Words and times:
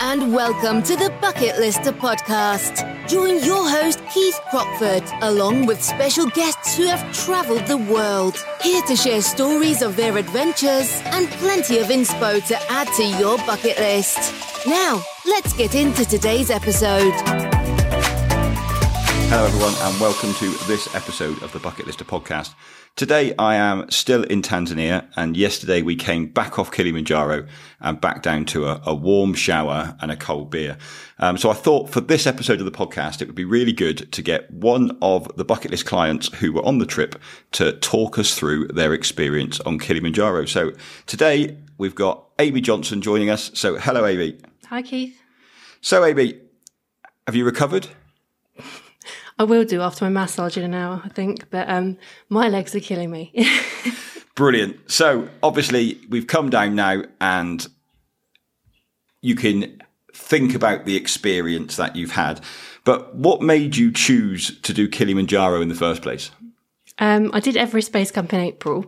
And 0.00 0.34
welcome 0.34 0.82
to 0.82 0.96
the 0.96 1.10
Bucket 1.20 1.58
Lister 1.58 1.92
podcast. 1.92 3.08
Join 3.08 3.42
your 3.44 3.68
host 3.68 4.02
Keith 4.12 4.38
Crockford 4.50 5.04
along 5.22 5.66
with 5.66 5.82
special 5.82 6.26
guests 6.26 6.76
who 6.76 6.86
have 6.86 7.12
travelled 7.12 7.66
the 7.66 7.76
world, 7.76 8.36
here 8.62 8.82
to 8.82 8.96
share 8.96 9.22
stories 9.22 9.82
of 9.82 9.96
their 9.96 10.16
adventures 10.16 11.00
and 11.06 11.28
plenty 11.32 11.78
of 11.78 11.86
inspo 11.86 12.44
to 12.46 12.56
add 12.70 12.88
to 12.94 13.04
your 13.04 13.38
bucket 13.38 13.78
list. 13.78 14.34
Now, 14.66 15.02
let's 15.24 15.52
get 15.52 15.74
into 15.74 16.04
today's 16.04 16.50
episode. 16.50 17.12
Hello, 19.28 19.44
everyone, 19.44 19.74
and 19.80 20.00
welcome 20.00 20.32
to 20.34 20.50
this 20.66 20.92
episode 20.94 21.42
of 21.42 21.52
the 21.52 21.58
Bucket 21.58 21.86
Lister 21.86 22.04
podcast. 22.04 22.54
Today, 22.96 23.34
I 23.38 23.56
am 23.56 23.90
still 23.90 24.22
in 24.22 24.40
Tanzania, 24.40 25.06
and 25.16 25.36
yesterday 25.36 25.82
we 25.82 25.96
came 25.96 26.28
back 26.28 26.58
off 26.58 26.72
Kilimanjaro 26.72 27.46
and 27.78 28.00
back 28.00 28.22
down 28.22 28.46
to 28.46 28.64
a, 28.64 28.80
a 28.86 28.94
warm 28.94 29.34
shower 29.34 29.94
and 30.00 30.10
a 30.10 30.16
cold 30.16 30.50
beer. 30.50 30.78
Um, 31.18 31.36
so 31.36 31.50
I 31.50 31.52
thought 31.52 31.90
for 31.90 32.00
this 32.00 32.26
episode 32.26 32.58
of 32.58 32.64
the 32.64 32.70
podcast, 32.70 33.20
it 33.20 33.26
would 33.26 33.34
be 33.34 33.44
really 33.44 33.74
good 33.74 34.10
to 34.12 34.22
get 34.22 34.50
one 34.50 34.96
of 35.02 35.30
the 35.36 35.44
bucket 35.44 35.72
list 35.72 35.84
clients 35.84 36.32
who 36.36 36.54
were 36.54 36.64
on 36.64 36.78
the 36.78 36.86
trip 36.86 37.20
to 37.52 37.72
talk 37.80 38.18
us 38.18 38.34
through 38.34 38.68
their 38.68 38.94
experience 38.94 39.60
on 39.60 39.78
Kilimanjaro. 39.78 40.46
So 40.46 40.72
today 41.04 41.58
we've 41.76 41.94
got 41.94 42.24
Amy 42.38 42.62
Johnson 42.62 43.02
joining 43.02 43.28
us. 43.28 43.50
So 43.52 43.76
hello, 43.76 44.06
Amy. 44.06 44.38
Hi, 44.68 44.80
Keith. 44.80 45.20
So, 45.82 46.02
Amy, 46.02 46.40
have 47.26 47.36
you 47.36 47.44
recovered? 47.44 47.88
I 49.38 49.44
will 49.44 49.64
do 49.64 49.82
after 49.82 50.04
my 50.04 50.10
massage 50.10 50.56
in 50.56 50.64
an 50.64 50.74
hour, 50.74 51.02
I 51.04 51.08
think, 51.08 51.50
but 51.50 51.68
um, 51.68 51.98
my 52.28 52.48
legs 52.48 52.74
are 52.74 52.80
killing 52.80 53.10
me. 53.10 53.32
Brilliant. 54.34 54.90
So, 54.90 55.28
obviously, 55.42 55.98
we've 56.08 56.26
come 56.26 56.50
down 56.50 56.74
now 56.74 57.02
and 57.20 57.66
you 59.20 59.34
can 59.34 59.82
think 60.14 60.54
about 60.54 60.84
the 60.84 60.96
experience 60.96 61.76
that 61.76 61.96
you've 61.96 62.12
had. 62.12 62.40
But 62.84 63.14
what 63.14 63.42
made 63.42 63.76
you 63.76 63.90
choose 63.90 64.58
to 64.60 64.72
do 64.72 64.88
Kilimanjaro 64.88 65.60
in 65.60 65.68
the 65.68 65.74
first 65.74 66.02
place? 66.02 66.30
um, 66.98 67.30
I 67.32 67.40
did 67.40 67.56
Everest 67.56 67.92
Base 67.92 68.10
Camp 68.10 68.32
in 68.32 68.40
April. 68.40 68.86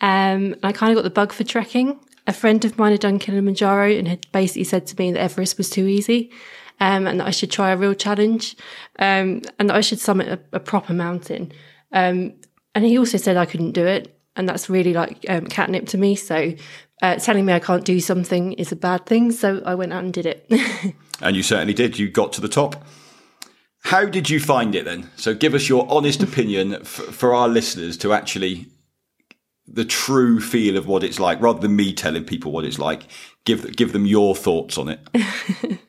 Um, 0.00 0.54
and 0.54 0.64
I 0.64 0.72
kind 0.72 0.90
of 0.90 0.96
got 0.96 1.04
the 1.04 1.10
bug 1.10 1.32
for 1.32 1.44
trekking. 1.44 1.98
A 2.26 2.32
friend 2.32 2.64
of 2.64 2.78
mine 2.78 2.92
had 2.92 3.00
done 3.00 3.18
Kilimanjaro 3.18 3.90
and 3.90 4.08
had 4.08 4.30
basically 4.32 4.64
said 4.64 4.86
to 4.88 4.96
me 4.98 5.12
that 5.12 5.20
Everest 5.20 5.58
was 5.58 5.70
too 5.70 5.86
easy. 5.86 6.30
Um, 6.80 7.06
and 7.06 7.20
that 7.20 7.26
I 7.26 7.30
should 7.30 7.52
try 7.52 7.70
a 7.70 7.76
real 7.76 7.94
challenge, 7.94 8.56
um, 8.98 9.42
and 9.58 9.70
that 9.70 9.76
I 9.76 9.80
should 9.80 10.00
summit 10.00 10.28
a, 10.28 10.56
a 10.56 10.60
proper 10.60 10.92
mountain. 10.92 11.52
Um, 11.92 12.34
and 12.74 12.84
he 12.84 12.98
also 12.98 13.16
said 13.16 13.36
I 13.36 13.46
couldn't 13.46 13.72
do 13.72 13.86
it, 13.86 14.20
and 14.34 14.48
that's 14.48 14.68
really 14.68 14.92
like 14.92 15.24
um, 15.28 15.46
catnip 15.46 15.86
to 15.88 15.98
me. 15.98 16.16
So 16.16 16.52
uh, 17.00 17.16
telling 17.16 17.46
me 17.46 17.52
I 17.52 17.60
can't 17.60 17.84
do 17.84 18.00
something 18.00 18.54
is 18.54 18.72
a 18.72 18.76
bad 18.76 19.06
thing. 19.06 19.30
So 19.30 19.62
I 19.64 19.76
went 19.76 19.92
out 19.92 20.02
and 20.04 20.12
did 20.12 20.26
it. 20.26 20.94
And 21.20 21.36
you 21.36 21.42
certainly 21.42 21.74
did. 21.74 21.98
You 21.98 22.10
got 22.10 22.32
to 22.34 22.40
the 22.40 22.48
top. 22.48 22.84
How 23.84 24.04
did 24.04 24.30
you 24.30 24.40
find 24.40 24.74
it 24.74 24.84
then? 24.84 25.10
So, 25.16 25.34
give 25.34 25.54
us 25.54 25.68
your 25.68 25.86
honest 25.90 26.22
opinion 26.28 26.74
f- 26.74 26.86
for 26.86 27.34
our 27.34 27.48
listeners 27.48 27.96
to 27.98 28.12
actually 28.12 28.66
the 29.66 29.84
true 29.84 30.40
feel 30.40 30.76
of 30.76 30.86
what 30.86 31.02
it's 31.02 31.20
like, 31.20 31.40
rather 31.40 31.60
than 31.60 31.76
me 31.76 31.92
telling 31.92 32.24
people 32.24 32.52
what 32.52 32.64
it's 32.64 32.78
like. 32.78 33.04
Give 33.44 33.74
give 33.76 33.92
them 33.92 34.06
your 34.06 34.34
thoughts 34.34 34.78
on 34.78 34.88
it. 34.88 35.00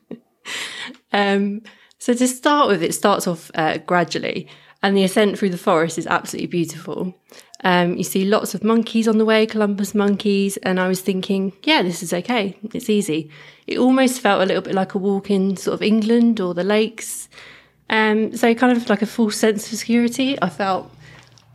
Um, 1.12 1.62
so 1.98 2.14
to 2.14 2.28
start 2.28 2.68
with, 2.68 2.82
it 2.82 2.94
starts 2.94 3.26
off 3.26 3.50
uh, 3.54 3.78
gradually, 3.78 4.48
and 4.82 4.96
the 4.96 5.04
ascent 5.04 5.38
through 5.38 5.50
the 5.50 5.58
forest 5.58 5.98
is 5.98 6.06
absolutely 6.06 6.48
beautiful. 6.48 7.14
Um, 7.64 7.96
you 7.96 8.04
see 8.04 8.24
lots 8.24 8.54
of 8.54 8.62
monkeys 8.62 9.08
on 9.08 9.18
the 9.18 9.24
way, 9.24 9.46
Colobus 9.46 9.94
monkeys, 9.94 10.56
and 10.58 10.78
I 10.78 10.88
was 10.88 11.00
thinking, 11.00 11.52
yeah, 11.64 11.82
this 11.82 12.02
is 12.02 12.12
okay. 12.12 12.56
It's 12.74 12.90
easy. 12.90 13.30
It 13.66 13.78
almost 13.78 14.20
felt 14.20 14.42
a 14.42 14.46
little 14.46 14.62
bit 14.62 14.74
like 14.74 14.94
a 14.94 14.98
walk 14.98 15.30
in 15.30 15.56
sort 15.56 15.74
of 15.74 15.82
England 15.82 16.38
or 16.38 16.54
the 16.54 16.64
lakes. 16.64 17.28
Um, 17.88 18.36
so 18.36 18.54
kind 18.54 18.76
of 18.76 18.88
like 18.88 19.02
a 19.02 19.06
full 19.06 19.30
sense 19.30 19.72
of 19.72 19.78
security. 19.78 20.40
I 20.40 20.48
felt 20.48 20.90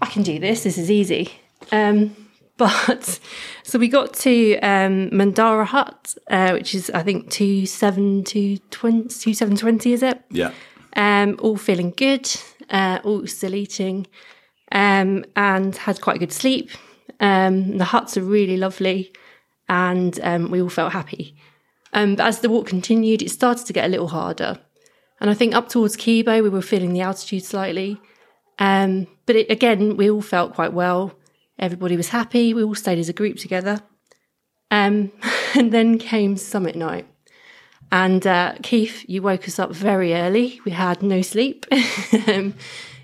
I 0.02 0.08
can 0.08 0.24
do 0.24 0.40
this. 0.40 0.64
This 0.64 0.78
is 0.78 0.90
easy. 0.90 1.32
Um, 1.72 2.16
but 2.62 3.20
so 3.64 3.80
we 3.80 3.88
got 3.88 4.14
to 4.14 4.60
um, 4.60 5.10
Mandara 5.10 5.66
Hut, 5.66 6.14
uh, 6.30 6.52
which 6.52 6.76
is 6.76 6.92
I 6.92 7.02
think 7.02 7.32
two 7.32 7.66
seven 7.66 8.24
two 8.24 8.58
twenty 8.70 9.10
two 9.10 9.34
seven 9.34 9.56
twenty. 9.56 9.94
Is 9.94 10.04
it? 10.04 10.22
Yeah. 10.30 10.52
Um, 10.96 11.38
all 11.42 11.58
feeling 11.58 11.92
good, 11.98 12.30
uh, 12.70 13.00
all 13.04 13.26
still 13.26 13.56
eating, 13.56 14.06
um, 14.72 15.26
and 15.36 15.76
had 15.76 16.02
quite 16.02 16.18
a 16.18 16.20
good 16.20 16.34
sleep. 16.34 16.70
Um, 17.20 17.78
the 17.80 17.86
huts 17.86 18.16
are 18.16 18.24
really 18.24 18.58
lovely, 18.58 19.12
and 19.68 20.20
um, 20.22 20.52
we 20.52 20.62
all 20.62 20.70
felt 20.70 20.94
happy. 20.94 21.36
Um, 21.94 22.16
but 22.16 22.28
as 22.28 22.40
the 22.42 22.50
walk 22.50 22.68
continued, 22.68 23.24
it 23.24 23.30
started 23.30 23.66
to 23.66 23.74
get 23.74 23.86
a 23.86 23.90
little 23.90 24.10
harder. 24.10 24.60
And 25.20 25.30
I 25.30 25.34
think 25.34 25.56
up 25.56 25.68
towards 25.68 25.98
Kibo, 25.98 26.44
we 26.44 26.50
were 26.50 26.62
feeling 26.62 26.94
the 26.94 27.02
altitude 27.02 27.44
slightly. 27.44 28.00
Um, 28.60 29.08
but 29.26 29.36
it, 29.36 29.52
again, 29.52 29.98
we 29.98 30.10
all 30.10 30.22
felt 30.22 30.54
quite 30.54 30.74
well. 30.74 31.14
Everybody 31.62 31.96
was 31.96 32.10
happy. 32.10 32.54
We 32.54 32.64
all 32.64 32.76
stayed 32.76 33.00
as 33.00 33.08
a 33.08 33.14
group 33.14 33.38
together. 33.38 33.82
Um, 34.72 35.12
and 35.56 35.72
then 35.72 35.98
came 35.98 36.36
summit 36.36 36.76
night. 36.76 37.08
And 37.92 38.26
uh, 38.26 38.56
Keith, 38.64 39.06
you 39.08 39.22
woke 39.22 39.48
us 39.48 39.60
up 39.60 39.74
very 39.74 40.14
early. 40.14 40.60
We 40.66 40.72
had 40.72 41.04
no 41.04 41.22
sleep. 41.22 41.66
um, 42.28 42.56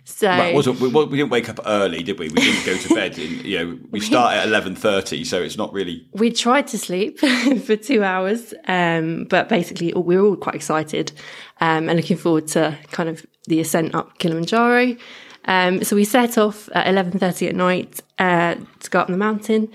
so 0.05 0.29
Well, 0.29 0.53
wasn't, 0.53 0.79
we, 0.79 0.87
we 0.87 1.17
didn't 1.17 1.31
wake 1.31 1.49
up 1.49 1.59
early, 1.65 2.01
did 2.01 2.17
we? 2.17 2.29
We 2.29 2.35
didn't 2.35 2.65
go 2.65 2.77
to 2.77 2.95
bed. 2.95 3.19
In, 3.19 3.45
you 3.45 3.57
know, 3.57 3.79
we 3.91 3.99
start 4.11 4.35
at 4.35 4.47
eleven 4.47 4.73
thirty, 4.73 5.25
so 5.25 5.41
it's 5.41 5.57
not 5.57 5.73
really. 5.73 6.07
we 6.13 6.31
tried 6.31 6.67
to 6.67 6.77
sleep 6.77 7.19
for 7.19 7.75
two 7.75 8.03
hours, 8.05 8.53
um, 8.69 9.25
but 9.29 9.49
basically 9.49 9.91
we 9.93 10.15
were 10.15 10.25
all 10.25 10.37
quite 10.37 10.55
excited 10.55 11.11
um, 11.59 11.89
and 11.89 11.97
looking 11.97 12.15
forward 12.15 12.47
to 12.47 12.77
kind 12.91 13.09
of 13.09 13.25
the 13.47 13.59
ascent 13.59 13.93
up 13.93 14.17
Kilimanjaro. 14.17 14.95
Um, 15.47 15.83
so 15.83 15.95
we 15.95 16.03
set 16.03 16.37
off 16.37 16.69
at 16.73 16.87
eleven 16.87 17.19
thirty 17.19 17.47
at 17.47 17.55
night 17.55 18.01
uh, 18.19 18.55
to 18.79 18.89
go 18.89 18.99
up 18.99 19.07
the 19.07 19.17
mountain, 19.17 19.71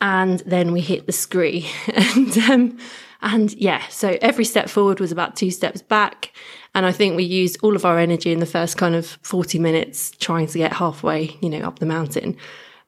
and 0.00 0.40
then 0.40 0.72
we 0.72 0.80
hit 0.80 1.06
the 1.06 1.12
scree, 1.12 1.68
and 1.94 2.38
um, 2.38 2.78
and 3.20 3.52
yeah, 3.54 3.86
so 3.88 4.16
every 4.22 4.44
step 4.44 4.68
forward 4.68 5.00
was 5.00 5.12
about 5.12 5.36
two 5.36 5.50
steps 5.50 5.82
back. 5.82 6.32
And 6.74 6.86
I 6.86 6.92
think 6.92 7.16
we 7.16 7.24
used 7.24 7.58
all 7.62 7.74
of 7.74 7.84
our 7.84 7.98
energy 7.98 8.30
in 8.30 8.38
the 8.38 8.46
first 8.46 8.76
kind 8.76 8.94
of 8.94 9.18
40 9.22 9.58
minutes 9.58 10.12
trying 10.12 10.46
to 10.48 10.58
get 10.58 10.74
halfway, 10.74 11.36
you 11.40 11.50
know, 11.50 11.60
up 11.60 11.78
the 11.78 11.86
mountain. 11.86 12.36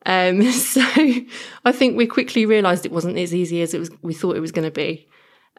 Um, 0.07 0.43
so 0.53 0.83
I 1.65 1.73
think 1.73 1.97
we 1.97 2.07
quickly 2.07 2.47
realised 2.47 2.87
it 2.87 2.93
wasn't 2.93 3.19
as 3.19 3.35
easy 3.35 3.62
as 3.62 3.75
it 3.75 3.81
was 3.81 3.91
we 4.03 4.15
thought 4.15 4.37
it 4.37 4.41
was 4.41 4.53
going 4.53 4.67
to 4.67 4.71
be. 4.71 5.09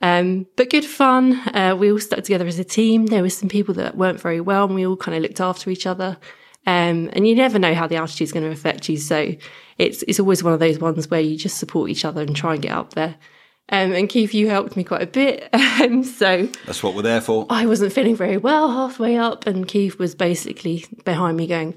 Um, 0.02 0.48
but 0.56 0.70
good 0.70 0.86
fun. 0.86 1.34
Uh, 1.54 1.76
we 1.78 1.92
all 1.92 2.00
stuck 2.00 2.24
together 2.24 2.48
as 2.48 2.58
a 2.58 2.64
team. 2.64 3.08
There 3.08 3.22
were 3.22 3.30
some 3.30 3.50
people 3.50 3.76
that 3.76 3.98
weren't 3.98 4.20
very 4.20 4.42
well, 4.42 4.66
and 4.66 4.74
we 4.74 4.86
all 4.86 4.98
kind 4.98 5.16
of 5.16 5.22
looked 5.22 5.42
after 5.42 5.70
each 5.70 5.86
other. 5.86 6.18
Um, 6.68 7.10
and 7.14 7.28
you 7.28 7.36
never 7.36 7.58
know 7.58 7.74
how 7.74 7.88
the 7.88 7.96
altitude 7.96 8.26
is 8.26 8.32
going 8.32 8.46
to 8.46 8.52
affect 8.52 8.88
you, 8.88 8.98
so 8.98 9.34
it's 9.78 10.04
it's 10.04 10.20
always 10.20 10.44
one 10.44 10.54
of 10.54 10.60
those 10.60 10.80
ones 10.80 11.10
where 11.10 11.22
you 11.22 11.36
just 11.36 11.58
support 11.58 11.90
each 11.90 12.06
other 12.06 12.22
and 12.22 12.36
try 12.36 12.54
and 12.54 12.62
get 12.62 12.72
up 12.72 12.94
there. 12.94 13.16
Um, 13.70 13.94
and 13.94 14.10
Keith, 14.10 14.34
you 14.34 14.50
helped 14.50 14.76
me 14.76 14.84
quite 14.84 15.02
a 15.02 15.08
bit, 15.08 15.50
um, 15.54 16.04
so 16.04 16.48
That's 16.66 16.84
what 16.84 16.94
we're 16.94 17.04
there 17.04 17.22
for. 17.22 17.48
I 17.50 17.66
wasn't 17.66 17.94
feeling 17.94 18.16
very 18.16 18.38
well 18.38 18.70
halfway 18.70 19.18
up, 19.18 19.48
and 19.48 19.68
Keith 19.68 19.98
was 19.98 20.14
basically 20.14 20.86
behind 21.04 21.38
me 21.38 21.48
going, 21.48 21.74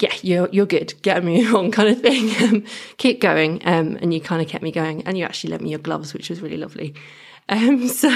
"Yeah, 0.00 0.14
you're 0.22 0.48
you're 0.52 0.66
good. 0.66 1.00
Get 1.00 1.24
me 1.24 1.46
on, 1.54 1.70
kind 1.70 1.88
of 1.88 2.00
thing. 2.00 2.30
Um, 2.42 2.64
keep 2.98 3.20
going." 3.20 3.62
Um, 3.64 3.96
and 4.02 4.12
you 4.12 4.20
kind 4.20 4.42
of 4.42 4.48
kept 4.48 4.62
me 4.62 4.72
going, 4.72 5.02
and 5.06 5.16
you 5.16 5.24
actually 5.24 5.52
lent 5.52 5.62
me 5.62 5.70
your 5.70 5.78
gloves, 5.78 6.12
which 6.12 6.28
was 6.28 6.42
really 6.42 6.58
lovely. 6.58 6.94
Um, 7.48 7.88
so 7.88 8.10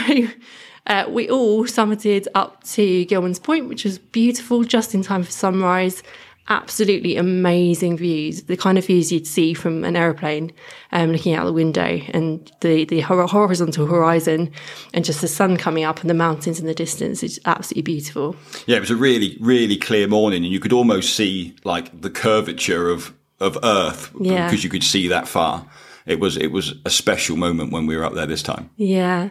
uh, 0.87 1.05
we 1.09 1.29
all 1.31 1.65
summited 1.65 2.27
up 2.35 2.63
to 2.65 3.05
Gilman's 3.07 3.39
Point, 3.39 3.69
which 3.69 3.85
was 3.85 3.99
beautiful, 3.99 4.65
just 4.65 4.95
in 4.95 5.03
time 5.03 5.23
for 5.23 5.31
sunrise. 5.31 6.03
Absolutely 6.51 7.17
amazing 7.17 7.97
views, 7.97 8.43
the 8.43 8.57
kind 8.59 8.77
of 8.77 8.85
views 8.85 9.11
you'd 9.11 9.27
see 9.27 9.55
from 9.55 9.83
an 9.83 9.97
aeroplane, 9.97 10.53
um, 10.93 11.11
looking 11.11 11.33
out 11.35 11.47
the 11.47 11.55
window, 11.55 11.99
and 12.13 12.53
the 12.61 12.85
the 12.85 13.01
horizontal 13.01 13.87
horizon, 13.87 14.51
and 14.93 15.07
just 15.07 15.23
the 15.23 15.27
sun 15.29 15.57
coming 15.57 15.85
up 15.85 16.03
and 16.03 16.11
the 16.11 16.15
mountains 16.15 16.61
in 16.61 16.67
the 16.67 16.75
distance. 16.75 17.23
It's 17.23 17.39
absolutely 17.47 17.83
beautiful. 17.95 18.37
Yeah, 18.67 18.77
it 18.77 18.81
was 18.81 18.91
a 18.91 18.97
really, 18.97 19.39
really 19.41 19.79
clear 19.79 20.07
morning, 20.07 20.45
and 20.45 20.53
you 20.53 20.61
could 20.61 20.75
almost 20.75 21.15
see 21.17 21.57
like 21.65 22.03
the 22.03 22.11
curvature 22.11 22.91
of 22.91 23.15
of 23.41 23.57
Earth 23.65 24.11
Yeah. 24.21 24.47
because 24.47 24.63
you 24.63 24.69
could 24.71 24.85
see 24.85 25.09
that 25.09 25.27
far. 25.27 25.65
It 26.05 26.21
was 26.21 26.37
it 26.37 26.49
was 26.49 26.75
a 26.85 26.91
special 26.91 27.39
moment 27.39 27.73
when 27.73 27.87
we 27.87 27.97
were 27.97 28.05
up 28.05 28.13
there 28.13 28.27
this 28.27 28.43
time. 28.43 28.69
Yeah. 28.77 29.31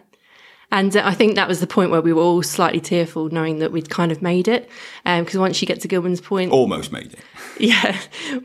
And 0.74 0.98
uh, 0.98 1.04
I 1.06 1.14
think 1.14 1.36
that 1.36 1.48
was 1.48 1.60
the 1.60 1.68
point 1.68 1.92
where 1.92 2.02
we 2.02 2.12
were 2.12 2.22
all 2.24 2.42
slightly 2.42 2.82
tearful, 2.82 3.30
knowing 3.30 3.60
that 3.60 3.72
we'd 3.72 3.92
kind 3.92 4.12
of 4.12 4.24
made 4.24 4.48
it. 4.48 4.68
Because 5.06 5.38
once 5.38 5.62
you 5.62 5.68
get 5.68 5.80
to 5.82 5.88
Gilman's 5.88 6.20
Point, 6.20 6.52
Almost 6.52 6.92
made 6.92 7.14
it. 7.14 7.20
yeah, 7.60 7.96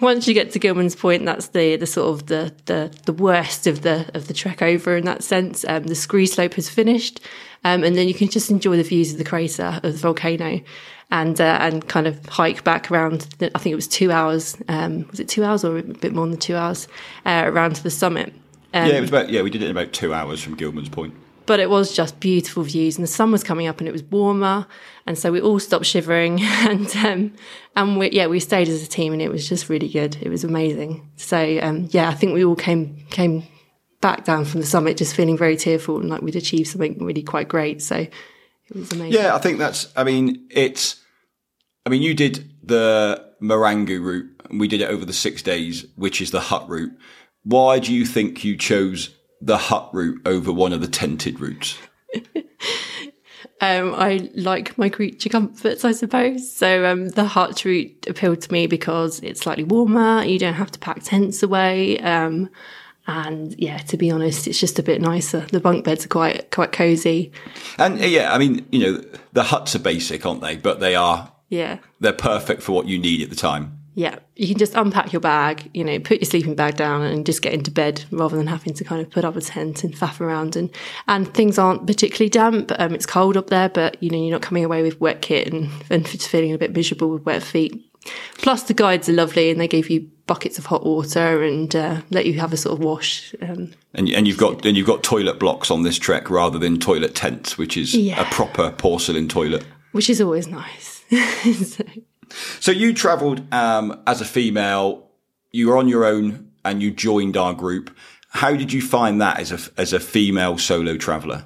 once 0.02 0.28
you 0.28 0.34
get 0.34 0.52
to 0.52 0.58
Gilman's 0.58 0.94
Point, 0.94 1.24
that's 1.24 1.48
the 1.48 1.76
the 1.76 1.86
sort 1.86 2.10
of 2.10 2.26
the 2.26 2.52
the, 2.66 2.94
the 3.06 3.14
worst 3.14 3.66
of 3.66 3.80
the 3.80 4.10
of 4.12 4.28
the 4.28 4.34
trek 4.34 4.60
over 4.60 4.94
in 4.94 5.06
that 5.06 5.24
sense. 5.24 5.64
Um, 5.66 5.84
the 5.84 5.94
scree 5.94 6.26
slope 6.26 6.52
has 6.54 6.68
finished, 6.68 7.20
um, 7.64 7.82
and 7.82 7.96
then 7.96 8.06
you 8.06 8.14
can 8.14 8.28
just 8.28 8.50
enjoy 8.50 8.76
the 8.76 8.82
views 8.82 9.10
of 9.12 9.16
the 9.16 9.24
crater 9.24 9.80
of 9.82 9.92
the 9.94 9.98
volcano, 9.98 10.60
and 11.10 11.40
uh, 11.40 11.58
and 11.62 11.88
kind 11.88 12.06
of 12.06 12.26
hike 12.26 12.62
back 12.62 12.90
around. 12.90 13.22
The, 13.38 13.50
I 13.54 13.58
think 13.58 13.72
it 13.72 13.76
was 13.76 13.88
two 13.88 14.12
hours. 14.12 14.54
Um, 14.68 15.06
was 15.10 15.18
it 15.18 15.30
two 15.30 15.44
hours 15.44 15.64
or 15.64 15.78
a 15.78 15.82
bit 15.82 16.12
more 16.12 16.26
than 16.26 16.36
two 16.36 16.56
hours 16.56 16.88
uh, 17.24 17.44
around 17.46 17.76
to 17.76 17.82
the 17.82 17.90
summit? 17.90 18.34
Um, 18.74 18.86
yeah, 18.86 18.98
it 18.98 19.00
was 19.00 19.08
about 19.08 19.30
yeah 19.30 19.40
we 19.40 19.48
did 19.48 19.62
it 19.62 19.64
in 19.64 19.70
about 19.70 19.94
two 19.94 20.12
hours 20.12 20.42
from 20.42 20.56
Gilman's 20.56 20.90
Point. 20.90 21.14
But 21.48 21.60
it 21.60 21.70
was 21.70 21.96
just 21.96 22.20
beautiful 22.20 22.62
views, 22.62 22.98
and 22.98 23.02
the 23.02 23.10
sun 23.10 23.32
was 23.32 23.42
coming 23.42 23.66
up, 23.66 23.78
and 23.78 23.88
it 23.88 23.92
was 23.92 24.02
warmer, 24.04 24.66
and 25.06 25.18
so 25.18 25.32
we 25.32 25.40
all 25.40 25.58
stopped 25.58 25.86
shivering, 25.86 26.40
and 26.42 26.94
um, 26.96 27.32
and 27.74 27.98
we, 27.98 28.10
yeah, 28.10 28.26
we 28.26 28.38
stayed 28.38 28.68
as 28.68 28.82
a 28.82 28.86
team, 28.86 29.14
and 29.14 29.22
it 29.22 29.32
was 29.32 29.48
just 29.48 29.70
really 29.70 29.88
good. 29.88 30.18
It 30.20 30.28
was 30.28 30.44
amazing. 30.44 31.10
So 31.16 31.58
um, 31.62 31.88
yeah, 31.90 32.10
I 32.10 32.14
think 32.14 32.34
we 32.34 32.44
all 32.44 32.54
came 32.54 33.06
came 33.08 33.44
back 34.02 34.26
down 34.26 34.44
from 34.44 34.60
the 34.60 34.66
summit 34.66 34.98
just 34.98 35.16
feeling 35.16 35.36
very 35.36 35.56
tearful 35.56 35.98
and 35.98 36.08
like 36.08 36.22
we'd 36.22 36.36
achieved 36.36 36.68
something 36.68 37.04
really 37.04 37.22
quite 37.22 37.48
great. 37.48 37.82
So 37.82 37.96
it 37.96 38.12
was 38.74 38.92
amazing. 38.92 39.20
Yeah, 39.20 39.34
I 39.34 39.38
think 39.38 39.58
that's. 39.58 39.90
I 39.96 40.04
mean, 40.04 40.46
it's. 40.50 41.02
I 41.86 41.90
mean, 41.90 42.02
you 42.02 42.12
did 42.12 42.50
the 42.62 43.26
Marangu 43.40 44.02
route, 44.02 44.42
and 44.50 44.60
we 44.60 44.68
did 44.68 44.82
it 44.82 44.90
over 44.90 45.06
the 45.06 45.14
six 45.14 45.40
days, 45.40 45.86
which 45.96 46.20
is 46.20 46.30
the 46.30 46.40
hut 46.40 46.68
route. 46.68 46.92
Why 47.44 47.78
do 47.78 47.94
you 47.94 48.04
think 48.04 48.44
you 48.44 48.54
chose 48.54 49.14
the 49.40 49.56
hut 49.56 49.90
route 49.92 50.20
over 50.26 50.52
one 50.52 50.72
of 50.72 50.80
the 50.80 50.88
tented 50.88 51.40
routes? 51.40 51.78
Um, 53.60 53.94
I 53.96 54.30
like 54.34 54.78
my 54.78 54.88
creature 54.88 55.28
comforts, 55.28 55.84
I 55.84 55.92
suppose. 55.92 56.50
So 56.50 56.86
um, 56.86 57.08
the 57.08 57.24
hut 57.24 57.64
route 57.64 58.06
appealed 58.06 58.40
to 58.42 58.52
me 58.52 58.68
because 58.68 59.18
it's 59.20 59.40
slightly 59.40 59.64
warmer. 59.64 60.22
You 60.22 60.38
don't 60.38 60.54
have 60.54 60.70
to 60.72 60.78
pack 60.78 61.02
tents 61.02 61.42
away. 61.42 61.98
Um, 61.98 62.50
and 63.08 63.58
yeah, 63.58 63.78
to 63.78 63.96
be 63.96 64.10
honest, 64.10 64.46
it's 64.46 64.60
just 64.60 64.78
a 64.78 64.82
bit 64.82 65.00
nicer. 65.00 65.40
The 65.50 65.60
bunk 65.60 65.84
beds 65.84 66.04
are 66.04 66.08
quite 66.08 66.50
quite 66.50 66.72
cozy. 66.72 67.32
And 67.78 68.00
uh, 68.00 68.04
yeah, 68.04 68.32
I 68.32 68.38
mean, 68.38 68.64
you 68.70 68.78
know, 68.80 69.04
the 69.32 69.44
huts 69.44 69.74
are 69.74 69.80
basic, 69.80 70.24
aren't 70.24 70.42
they? 70.42 70.56
But 70.56 70.78
they 70.78 70.94
are 70.94 71.32
Yeah, 71.48 71.78
they're 71.98 72.12
perfect 72.12 72.62
for 72.62 72.72
what 72.72 72.86
you 72.86 72.98
need 72.98 73.22
at 73.22 73.30
the 73.30 73.36
time. 73.36 73.77
Yeah. 73.98 74.18
You 74.36 74.46
can 74.46 74.58
just 74.58 74.74
unpack 74.76 75.12
your 75.12 75.18
bag, 75.20 75.68
you 75.74 75.82
know, 75.82 75.98
put 75.98 76.20
your 76.20 76.26
sleeping 76.30 76.54
bag 76.54 76.76
down, 76.76 77.02
and 77.02 77.26
just 77.26 77.42
get 77.42 77.52
into 77.52 77.72
bed 77.72 78.04
rather 78.12 78.36
than 78.36 78.46
having 78.46 78.72
to 78.74 78.84
kind 78.84 79.02
of 79.02 79.10
put 79.10 79.24
up 79.24 79.34
a 79.34 79.40
tent 79.40 79.82
and 79.82 79.92
faff 79.92 80.20
around. 80.20 80.54
And 80.54 80.70
and 81.08 81.32
things 81.34 81.58
aren't 81.58 81.86
particularly 81.86 82.30
damp. 82.30 82.70
Um, 82.78 82.94
it's 82.94 83.06
cold 83.06 83.36
up 83.36 83.48
there, 83.50 83.68
but 83.68 84.00
you 84.00 84.10
know, 84.10 84.18
you're 84.18 84.30
not 84.30 84.42
coming 84.42 84.64
away 84.64 84.82
with 84.82 85.00
wet 85.00 85.20
kit 85.20 85.52
and 85.52 85.68
and 85.90 86.06
feeling 86.08 86.52
a 86.52 86.58
bit 86.58 86.72
miserable 86.76 87.10
with 87.10 87.24
wet 87.26 87.42
feet. 87.42 87.74
Plus, 88.38 88.62
the 88.62 88.74
guides 88.74 89.08
are 89.08 89.12
lovely, 89.14 89.50
and 89.50 89.60
they 89.60 89.66
give 89.68 89.90
you 89.90 90.08
buckets 90.26 90.58
of 90.58 90.66
hot 90.66 90.84
water 90.86 91.42
and 91.42 91.74
uh, 91.74 92.00
let 92.10 92.26
you 92.26 92.34
have 92.38 92.52
a 92.52 92.56
sort 92.56 92.78
of 92.78 92.84
wash. 92.84 93.34
Um, 93.42 93.72
And 93.94 94.08
and 94.10 94.28
you've 94.28 94.38
got 94.38 94.64
and 94.64 94.76
you've 94.76 94.86
got 94.86 95.02
toilet 95.02 95.40
blocks 95.40 95.70
on 95.70 95.82
this 95.82 95.98
trek 95.98 96.30
rather 96.30 96.58
than 96.60 96.78
toilet 96.78 97.14
tents, 97.16 97.58
which 97.58 97.76
is 97.76 97.94
Yeah. 97.94 98.20
a 98.22 98.24
proper 98.32 98.70
porcelain 98.70 99.26
toilet. 99.28 99.64
which 99.92 100.08
is 100.08 100.20
always 100.20 100.46
nice. 100.46 101.02
So- 101.74 101.84
So 102.60 102.72
you 102.72 102.94
travelled 102.94 103.52
um, 103.52 104.00
as 104.06 104.20
a 104.20 104.24
female. 104.24 105.08
You 105.50 105.68
were 105.68 105.76
on 105.76 105.88
your 105.88 106.04
own, 106.04 106.50
and 106.64 106.82
you 106.82 106.90
joined 106.90 107.36
our 107.36 107.54
group. 107.54 107.94
How 108.30 108.54
did 108.54 108.72
you 108.72 108.82
find 108.82 109.20
that 109.20 109.40
as 109.40 109.52
a 109.52 109.80
as 109.80 109.92
a 109.92 110.00
female 110.00 110.58
solo 110.58 110.96
traveller? 110.96 111.44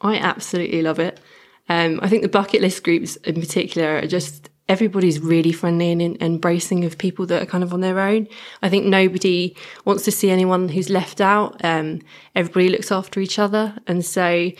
I 0.00 0.16
absolutely 0.18 0.82
love 0.82 0.98
it. 0.98 1.20
Um, 1.68 2.00
I 2.02 2.08
think 2.08 2.22
the 2.22 2.28
bucket 2.28 2.60
list 2.60 2.84
groups 2.84 3.16
in 3.16 3.40
particular 3.40 3.98
are 3.98 4.06
just 4.06 4.50
everybody's 4.68 5.20
really 5.20 5.52
friendly 5.52 5.92
and, 5.92 6.20
embracing 6.22 6.84
of 6.84 6.98
people 6.98 7.26
that 7.26 7.42
are 7.42 7.46
kind 7.46 7.64
of 7.64 7.72
on 7.72 7.80
their 7.80 8.00
own. 8.00 8.26
I 8.62 8.68
think 8.68 8.86
nobody 8.86 9.56
wants 9.84 10.04
to 10.04 10.10
see 10.10 10.30
anyone 10.30 10.68
who's 10.68 10.90
left 10.90 11.20
out. 11.20 11.62
Um, 11.64 12.00
everybody 12.34 12.68
looks 12.68 12.90
after 12.90 13.20
each 13.20 13.38
other, 13.38 13.76
and 13.86 14.04
so 14.04 14.50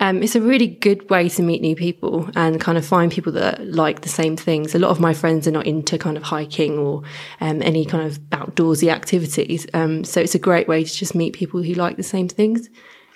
um, 0.00 0.22
it's 0.22 0.34
a 0.34 0.40
really 0.40 0.66
good 0.66 1.08
way 1.08 1.28
to 1.30 1.42
meet 1.42 1.62
new 1.62 1.74
people 1.74 2.28
and 2.36 2.60
kind 2.60 2.76
of 2.76 2.84
find 2.84 3.10
people 3.10 3.32
that 3.32 3.66
like 3.66 4.02
the 4.02 4.08
same 4.08 4.36
things. 4.36 4.74
A 4.74 4.78
lot 4.78 4.90
of 4.90 5.00
my 5.00 5.14
friends 5.14 5.48
are 5.48 5.52
not 5.52 5.66
into 5.66 5.96
kind 5.96 6.16
of 6.16 6.22
hiking 6.22 6.78
or 6.78 7.02
um, 7.40 7.62
any 7.62 7.84
kind 7.84 8.06
of 8.06 8.18
outdoorsy 8.30 8.92
activities, 8.92 9.66
um, 9.74 10.04
so 10.04 10.20
it's 10.20 10.34
a 10.34 10.38
great 10.38 10.68
way 10.68 10.84
to 10.84 10.92
just 10.92 11.14
meet 11.14 11.34
people 11.34 11.62
who 11.62 11.74
like 11.74 11.96
the 11.96 12.02
same 12.02 12.28
things. 12.28 12.68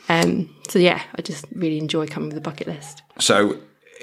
Um, 0.08 0.54
so 0.68 0.78
yeah, 0.78 1.02
I 1.14 1.22
just 1.22 1.44
really 1.54 1.78
enjoy 1.78 2.06
coming 2.06 2.30
with 2.30 2.34
the 2.34 2.40
bucket 2.40 2.66
list. 2.66 3.02
So 3.18 3.60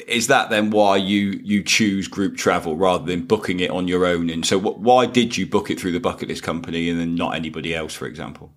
is 0.08 0.28
that 0.28 0.50
then 0.50 0.70
why 0.70 0.98
you 0.98 1.40
you 1.44 1.64
choose 1.64 2.08
group 2.08 2.38
travel 2.38 2.78
rather 2.78 3.06
than 3.06 3.26
booking 3.26 3.60
it 3.60 3.72
on 3.72 3.88
your 3.88 4.06
own? 4.06 4.30
And 4.30 4.46
so 4.46 4.60
wh- 4.60 4.80
why 4.80 5.06
did 5.06 5.38
you 5.38 5.48
book 5.48 5.72
it 5.72 5.80
through 5.80 5.94
the 5.94 6.00
bucket 6.00 6.30
list 6.30 6.44
company 6.44 6.90
and 6.90 7.00
then 7.00 7.16
not 7.16 7.36
anybody 7.36 7.74
else, 7.74 7.94
for 7.94 8.06
example? 8.06 8.54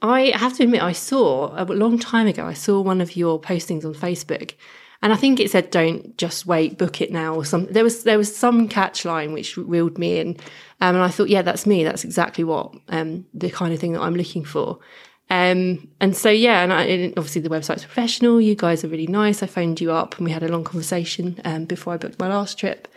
I 0.00 0.32
have 0.36 0.54
to 0.54 0.62
admit, 0.62 0.82
I 0.82 0.92
saw 0.92 1.52
a 1.60 1.64
long 1.64 1.98
time 1.98 2.26
ago, 2.26 2.46
I 2.46 2.54
saw 2.54 2.80
one 2.80 3.00
of 3.00 3.16
your 3.16 3.40
postings 3.40 3.84
on 3.84 3.94
Facebook. 3.94 4.54
And 5.00 5.12
I 5.12 5.16
think 5.16 5.38
it 5.38 5.50
said, 5.50 5.70
"Don't 5.70 6.16
just 6.16 6.44
wait, 6.44 6.76
book 6.76 7.00
it 7.00 7.12
now." 7.12 7.34
Or 7.34 7.44
something. 7.44 7.72
There 7.72 7.84
was 7.84 8.02
there 8.02 8.18
was 8.18 8.34
some 8.34 8.66
catch 8.66 9.04
line 9.04 9.32
which 9.32 9.56
reeled 9.56 9.96
me 9.96 10.18
in, 10.18 10.30
um, 10.80 10.96
and 10.96 10.98
I 10.98 11.08
thought, 11.08 11.28
"Yeah, 11.28 11.42
that's 11.42 11.66
me. 11.66 11.84
That's 11.84 12.02
exactly 12.02 12.42
what 12.42 12.74
um, 12.88 13.24
the 13.32 13.48
kind 13.48 13.72
of 13.72 13.78
thing 13.78 13.92
that 13.92 14.00
I'm 14.00 14.16
looking 14.16 14.44
for." 14.44 14.80
Um, 15.30 15.88
and 16.00 16.16
so 16.16 16.30
yeah, 16.30 16.62
and, 16.62 16.72
I, 16.72 16.82
and 16.84 17.18
obviously 17.18 17.42
the 17.42 17.48
website's 17.50 17.84
professional. 17.84 18.40
You 18.40 18.54
guys 18.54 18.82
are 18.82 18.88
really 18.88 19.06
nice. 19.06 19.42
I 19.42 19.46
phoned 19.46 19.80
you 19.80 19.92
up 19.92 20.16
and 20.16 20.24
we 20.24 20.32
had 20.32 20.42
a 20.42 20.48
long 20.48 20.64
conversation 20.64 21.38
um, 21.44 21.66
before 21.66 21.92
I 21.92 21.96
booked 21.98 22.18
my 22.18 22.28
last 22.28 22.58
trip. 22.58 22.88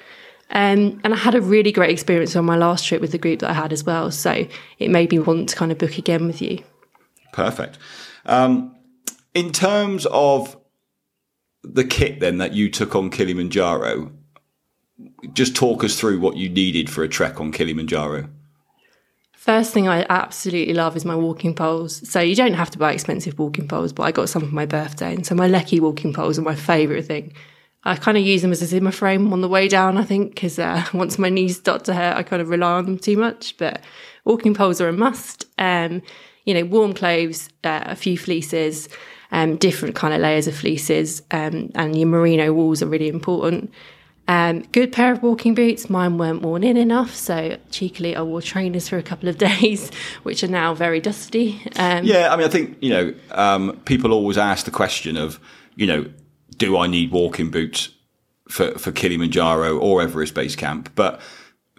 Um, 0.50 1.02
and 1.04 1.14
I 1.14 1.18
had 1.18 1.36
a 1.36 1.42
really 1.42 1.72
great 1.72 1.92
experience 1.92 2.36
on 2.36 2.46
my 2.46 2.58
last 2.58 2.86
trip 2.86 3.02
with 3.02 3.12
the 3.12 3.18
group 3.18 3.40
that 3.40 3.50
I 3.50 3.54
had 3.54 3.74
as 3.74 3.84
well. 3.84 4.12
So 4.12 4.48
it 4.80 4.90
made 4.90 5.12
me 5.12 5.20
want 5.20 5.50
to 5.50 5.56
kind 5.56 5.72
of 5.72 5.78
book 5.78 5.98
again 5.98 6.26
with 6.26 6.42
you. 6.42 6.64
Perfect. 7.32 7.78
Um, 8.26 8.76
in 9.34 9.52
terms 9.52 10.06
of 10.08 10.58
the 11.64 11.84
kit 11.84 12.20
then 12.20 12.38
that 12.40 12.54
you 12.54 12.70
took 12.70 12.96
on 12.96 13.10
Kilimanjaro, 13.10 14.12
just 15.34 15.56
talk 15.56 15.84
us 15.84 16.00
through 16.00 16.20
what 16.20 16.38
you 16.38 16.50
needed 16.50 16.90
for 16.90 17.04
a 17.04 17.08
trek 17.08 17.40
on 17.40 17.52
Kilimanjaro. 17.52 18.30
First 19.34 19.74
thing 19.74 19.88
I 19.88 20.06
absolutely 20.08 20.76
love 20.76 20.96
is 20.96 21.04
my 21.04 21.16
walking 21.16 21.56
poles. 21.56 22.08
So 22.08 22.20
you 22.20 22.36
don't 22.36 22.54
have 22.54 22.70
to 22.72 22.78
buy 22.78 22.94
expensive 22.94 23.40
walking 23.40 23.68
poles, 23.68 23.92
but 23.92 24.04
I 24.04 24.12
got 24.12 24.30
some 24.30 24.48
for 24.48 24.54
my 24.54 24.68
birthday. 24.68 25.16
And 25.16 25.26
so 25.26 25.34
my 25.34 25.50
Leki 25.50 25.80
walking 25.80 26.14
poles 26.14 26.38
are 26.38 26.44
my 26.44 26.54
favourite 26.54 27.06
thing. 27.06 27.34
I 27.84 27.96
kind 27.96 28.18
of 28.18 28.24
use 28.24 28.44
them 28.44 28.52
as 28.52 28.62
a 28.62 28.68
Zimmer 28.68 28.92
frame 28.92 29.34
on 29.34 29.42
the 29.42 29.48
way 29.48 29.68
down, 29.68 29.98
I 29.98 30.04
think, 30.04 30.36
because 30.36 30.60
uh, 30.60 30.86
once 30.94 31.18
my 31.18 31.30
knees 31.30 31.58
start 31.58 31.86
to 31.86 31.96
hurt, 31.96 32.18
I 32.18 32.22
kind 32.22 32.42
of 32.42 32.50
rely 32.50 32.74
on 32.74 32.86
them 32.86 33.00
too 33.00 33.18
much. 33.18 33.58
But 33.58 33.82
walking 34.26 34.54
poles 34.54 34.80
are 34.80 34.90
a 34.90 34.94
must. 34.94 35.46
Um, 35.58 36.04
you 36.46 36.54
know, 36.54 36.66
warm 36.66 36.94
clothes, 36.94 37.50
uh, 37.64 37.84
a 37.86 37.96
few 37.96 38.18
fleeces, 38.18 38.90
um, 39.32 39.56
different 39.56 39.96
kind 39.96 40.14
of 40.14 40.22
layers 40.22 40.48
of 40.48 40.56
fleeces, 40.56 41.22
um, 41.32 41.72
and 41.76 41.96
your 41.96 42.08
merino 42.08 42.54
wools 42.54 42.82
are 42.82 42.88
really 42.88 43.08
important. 43.08 43.72
Um, 44.28 44.62
good 44.72 44.92
pair 44.92 45.12
of 45.12 45.24
walking 45.24 45.56
boots. 45.56 45.90
Mine 45.90 46.18
weren't 46.18 46.42
worn 46.42 46.64
in 46.64 46.78
enough, 46.78 47.14
so 47.14 47.58
cheekily 47.70 48.16
I 48.16 48.22
wore 48.22 48.42
trainers 48.42 48.88
for 48.88 48.98
a 48.98 49.04
couple 49.04 49.28
of 49.30 49.38
days, 49.50 49.92
which 50.24 50.44
are 50.44 50.48
now 50.48 50.74
very 50.74 51.00
dusty. 51.00 51.62
Um, 51.76 52.06
Yeah, 52.06 52.32
I 52.32 52.38
mean, 52.38 52.46
I 52.46 52.50
think 52.50 52.78
you 52.82 52.90
know, 52.92 53.14
um, 53.32 53.80
people 53.86 54.14
always 54.14 54.38
ask 54.38 54.66
the 54.66 54.72
question 54.72 55.18
of, 55.18 55.40
you 55.76 55.88
know, 55.88 56.06
do 56.58 56.78
I 56.78 56.88
need 56.88 57.12
walking 57.12 57.50
boots 57.50 57.90
for 58.48 58.72
for 58.78 58.92
Kilimanjaro 58.92 59.78
or 59.78 60.02
Everest 60.02 60.34
Base 60.34 60.56
Camp? 60.56 60.92
But 60.96 61.20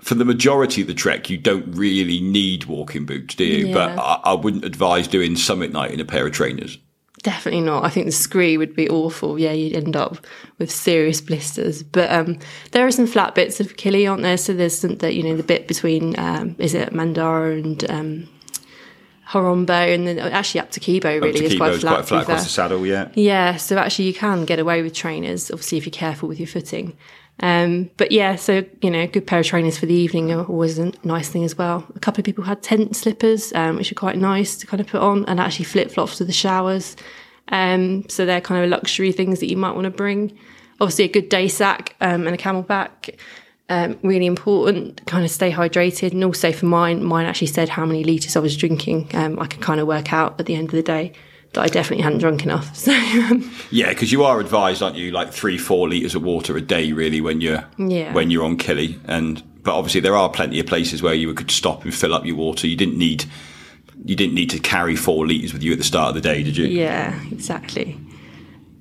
for 0.02 0.16
the 0.16 0.24
majority 0.24 0.82
of 0.82 0.88
the 0.88 0.94
trek, 0.94 1.30
you 1.30 1.38
don't 1.38 1.64
really 1.72 2.20
need 2.20 2.64
walking 2.64 3.06
boots, 3.06 3.34
do 3.36 3.44
you? 3.44 3.72
But 3.72 3.98
I, 3.98 4.20
I 4.24 4.32
wouldn't 4.34 4.64
advise 4.64 5.06
doing 5.06 5.36
summit 5.36 5.72
night 5.72 5.92
in 5.92 6.00
a 6.00 6.04
pair 6.04 6.26
of 6.26 6.32
trainers. 6.32 6.76
Definitely 7.22 7.60
not. 7.60 7.84
I 7.84 7.88
think 7.88 8.06
the 8.06 8.12
scree 8.12 8.58
would 8.58 8.74
be 8.74 8.88
awful. 8.88 9.38
Yeah, 9.38 9.52
you'd 9.52 9.76
end 9.76 9.94
up 9.94 10.26
with 10.58 10.72
serious 10.72 11.20
blisters. 11.20 11.84
But 11.84 12.10
um, 12.10 12.40
there 12.72 12.84
are 12.84 12.90
some 12.90 13.06
flat 13.06 13.36
bits 13.36 13.60
of 13.60 13.76
Kili, 13.76 14.10
aren't 14.10 14.22
there? 14.22 14.36
So 14.36 14.52
there's 14.52 14.76
some 14.76 14.96
that 14.96 15.14
you 15.14 15.22
know 15.22 15.36
the 15.36 15.44
bit 15.44 15.68
between 15.68 16.18
um, 16.18 16.56
is 16.58 16.74
it 16.74 16.92
Mandara 16.92 17.62
and 17.62 17.90
um, 17.90 18.28
Horombo, 19.28 19.94
and 19.94 20.06
then 20.06 20.18
actually 20.18 20.60
up 20.60 20.72
to 20.72 20.80
Kibo 20.80 21.22
really 21.22 21.38
to 21.38 21.44
is 21.44 21.52
keep 21.52 21.60
quite 21.60 21.80
flat. 21.80 21.94
quite 21.94 22.08
flat 22.08 22.22
across 22.22 22.42
the 22.42 22.50
saddle, 22.50 22.84
yeah. 22.84 23.08
Yeah, 23.14 23.56
so 23.56 23.78
actually 23.78 24.06
you 24.06 24.14
can 24.14 24.44
get 24.44 24.58
away 24.58 24.82
with 24.82 24.92
trainers, 24.92 25.50
obviously 25.50 25.78
if 25.78 25.86
you're 25.86 25.92
careful 25.92 26.28
with 26.28 26.40
your 26.40 26.48
footing. 26.48 26.96
Um, 27.40 27.90
but 27.96 28.12
yeah, 28.12 28.36
so 28.36 28.64
you 28.82 28.90
know, 28.90 29.06
good 29.06 29.26
pair 29.26 29.40
of 29.40 29.46
trainers 29.46 29.78
for 29.78 29.86
the 29.86 29.94
evening 29.94 30.32
are 30.32 30.44
always 30.44 30.78
a 30.78 30.92
nice 31.02 31.28
thing 31.28 31.44
as 31.44 31.56
well. 31.56 31.86
A 31.94 31.98
couple 31.98 32.20
of 32.20 32.24
people 32.24 32.44
had 32.44 32.62
tent 32.62 32.94
slippers, 32.94 33.52
um, 33.54 33.76
which 33.76 33.90
are 33.90 33.96
quite 33.96 34.16
nice 34.16 34.56
to 34.58 34.66
kind 34.66 34.80
of 34.80 34.86
put 34.86 35.00
on, 35.00 35.24
and 35.26 35.40
actually 35.40 35.64
flip 35.64 35.90
flops 35.90 36.18
to 36.18 36.24
the 36.24 36.32
showers. 36.32 36.96
Um, 37.48 38.08
so 38.08 38.24
they're 38.24 38.40
kind 38.40 38.64
of 38.64 38.70
luxury 38.70 39.12
things 39.12 39.40
that 39.40 39.50
you 39.50 39.56
might 39.56 39.72
want 39.72 39.84
to 39.84 39.90
bring. 39.90 40.38
Obviously, 40.80 41.04
a 41.04 41.08
good 41.08 41.28
day 41.28 41.48
sack 41.48 41.96
um, 42.00 42.26
and 42.26 42.34
a 42.34 42.38
camelback. 42.38 43.18
Um, 43.68 43.98
really 44.02 44.26
important. 44.26 45.04
Kind 45.06 45.24
of 45.24 45.30
stay 45.30 45.50
hydrated, 45.50 46.12
and 46.12 46.22
also 46.22 46.52
for 46.52 46.66
mine, 46.66 47.02
mine 47.02 47.26
actually 47.26 47.48
said 47.48 47.68
how 47.68 47.86
many 47.86 48.04
liters 48.04 48.36
I 48.36 48.40
was 48.40 48.56
drinking. 48.56 49.10
Um, 49.14 49.38
I 49.40 49.46
could 49.46 49.60
kind 49.60 49.80
of 49.80 49.86
work 49.86 50.12
out 50.12 50.38
at 50.38 50.46
the 50.46 50.54
end 50.54 50.68
of 50.68 50.72
the 50.72 50.82
day 50.82 51.12
I 51.56 51.68
definitely 51.68 52.02
hadn't 52.02 52.18
drunk 52.18 52.42
enough. 52.44 52.74
So 52.76 52.92
um, 52.92 53.50
Yeah, 53.70 53.90
because 53.90 54.10
you 54.12 54.24
are 54.24 54.40
advised, 54.40 54.82
aren't 54.82 54.96
you, 54.96 55.10
like 55.10 55.32
three, 55.32 55.58
four 55.58 55.88
litres 55.88 56.14
of 56.14 56.22
water 56.22 56.56
a 56.56 56.60
day, 56.60 56.92
really, 56.92 57.20
when 57.20 57.40
you're 57.40 57.64
Yeah. 57.78 58.12
when 58.12 58.30
you're 58.30 58.44
on 58.44 58.56
Kili. 58.56 58.98
And 59.06 59.42
but 59.62 59.74
obviously 59.76 60.00
there 60.00 60.16
are 60.16 60.28
plenty 60.28 60.58
of 60.60 60.66
places 60.66 61.02
where 61.02 61.14
you 61.14 61.32
could 61.34 61.50
stop 61.50 61.84
and 61.84 61.94
fill 61.94 62.14
up 62.14 62.24
your 62.26 62.36
water. 62.36 62.66
You 62.66 62.76
didn't 62.76 62.98
need 62.98 63.24
you 64.04 64.16
didn't 64.16 64.34
need 64.34 64.50
to 64.50 64.58
carry 64.58 64.96
four 64.96 65.26
litres 65.26 65.52
with 65.52 65.62
you 65.62 65.72
at 65.72 65.78
the 65.78 65.84
start 65.84 66.08
of 66.08 66.14
the 66.14 66.20
day, 66.20 66.42
did 66.42 66.56
you? 66.56 66.66
Yeah, 66.66 67.14
exactly. 67.30 67.96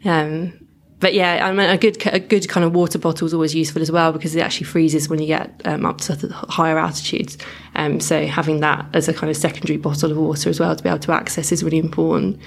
Um, 0.03 0.53
but 1.01 1.15
yeah, 1.15 1.45
I 1.45 1.51
mean, 1.51 1.69
a 1.69 1.77
good 1.77 1.97
a 2.05 2.19
good 2.19 2.47
kind 2.47 2.63
of 2.63 2.73
water 2.73 2.99
bottle 2.99 3.25
is 3.25 3.33
always 3.33 3.53
useful 3.55 3.81
as 3.81 3.91
well 3.91 4.13
because 4.13 4.35
it 4.35 4.39
actually 4.39 4.67
freezes 4.67 5.09
when 5.09 5.19
you 5.19 5.25
get 5.25 5.59
um, 5.65 5.85
up 5.85 5.97
to 6.01 6.15
higher 6.31 6.77
altitudes. 6.77 7.37
Um, 7.75 7.99
so 7.99 8.27
having 8.27 8.59
that 8.61 8.85
as 8.93 9.09
a 9.09 9.13
kind 9.13 9.29
of 9.29 9.35
secondary 9.35 9.77
bottle 9.77 10.11
of 10.11 10.17
water 10.17 10.49
as 10.49 10.59
well 10.59 10.75
to 10.75 10.83
be 10.83 10.87
able 10.87 10.99
to 10.99 11.11
access 11.11 11.51
is 11.51 11.63
really 11.63 11.79
important. 11.79 12.39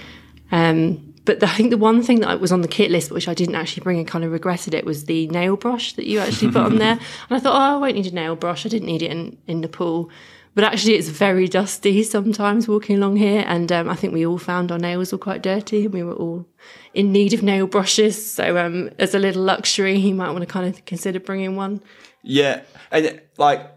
Um, 0.52 1.14
but 1.25 1.40
the, 1.40 1.46
I 1.46 1.50
think 1.50 1.70
the 1.70 1.78
one 1.78 2.02
thing 2.02 2.20
that 2.20 2.40
was 2.40 2.52
on 2.52 2.61
the 2.61 2.68
kit 2.68 2.90
list, 2.90 3.11
which 3.11 3.28
I 3.28 3.34
didn't 3.34 3.56
actually 3.56 3.82
bring 3.82 3.99
and 3.99 4.06
kind 4.06 4.25
of 4.25 4.30
regretted 4.30 4.73
it, 4.73 4.84
was 4.84 5.06
the 5.06 5.26
nail 5.28 5.56
brush 5.56 5.94
that 5.94 6.06
you 6.06 6.20
actually 6.20 6.52
put 6.52 6.62
on 6.62 6.76
there. 6.76 6.99
And 7.28 7.37
I 7.37 7.40
thought, 7.40 7.56
oh, 7.56 7.76
I 7.76 7.80
won't 7.80 7.96
need 7.96 8.06
a 8.06 8.14
nail 8.14 8.37
brush. 8.37 8.64
I 8.66 8.68
didn't 8.68 8.87
need 8.87 9.02
it 9.02 9.11
in, 9.11 9.37
in 9.46 9.61
Nepal. 9.61 10.11
But 10.54 10.64
actually, 10.64 10.94
it's 10.94 11.08
very 11.08 11.49
dusty 11.49 12.02
sometimes 12.04 12.68
walking 12.68 12.96
along 12.96 13.16
here. 13.16 13.44
And 13.46 13.70
um, 13.73 13.88
I 13.88 13.96
think 13.96 14.12
we 14.12 14.25
all 14.25 14.38
found 14.38 14.70
our 14.70 14.78
nails 14.78 15.12
were 15.12 15.18
quite 15.18 15.42
dirty 15.42 15.84
and 15.84 15.94
we 15.94 16.02
were 16.02 16.14
all 16.14 16.46
in 16.92 17.12
need 17.12 17.32
of 17.32 17.42
nail 17.42 17.66
brushes. 17.66 18.32
So, 18.32 18.56
um, 18.56 18.90
as 18.99 19.14
a 19.14 19.18
little 19.18 19.42
luxury, 19.42 19.96
you 19.96 20.14
might 20.14 20.30
want 20.30 20.42
to 20.42 20.46
kind 20.46 20.66
of 20.66 20.84
consider 20.84 21.18
bringing 21.18 21.56
one. 21.56 21.82
Yeah. 22.23 22.62
And 22.92 23.20
like, 23.37 23.68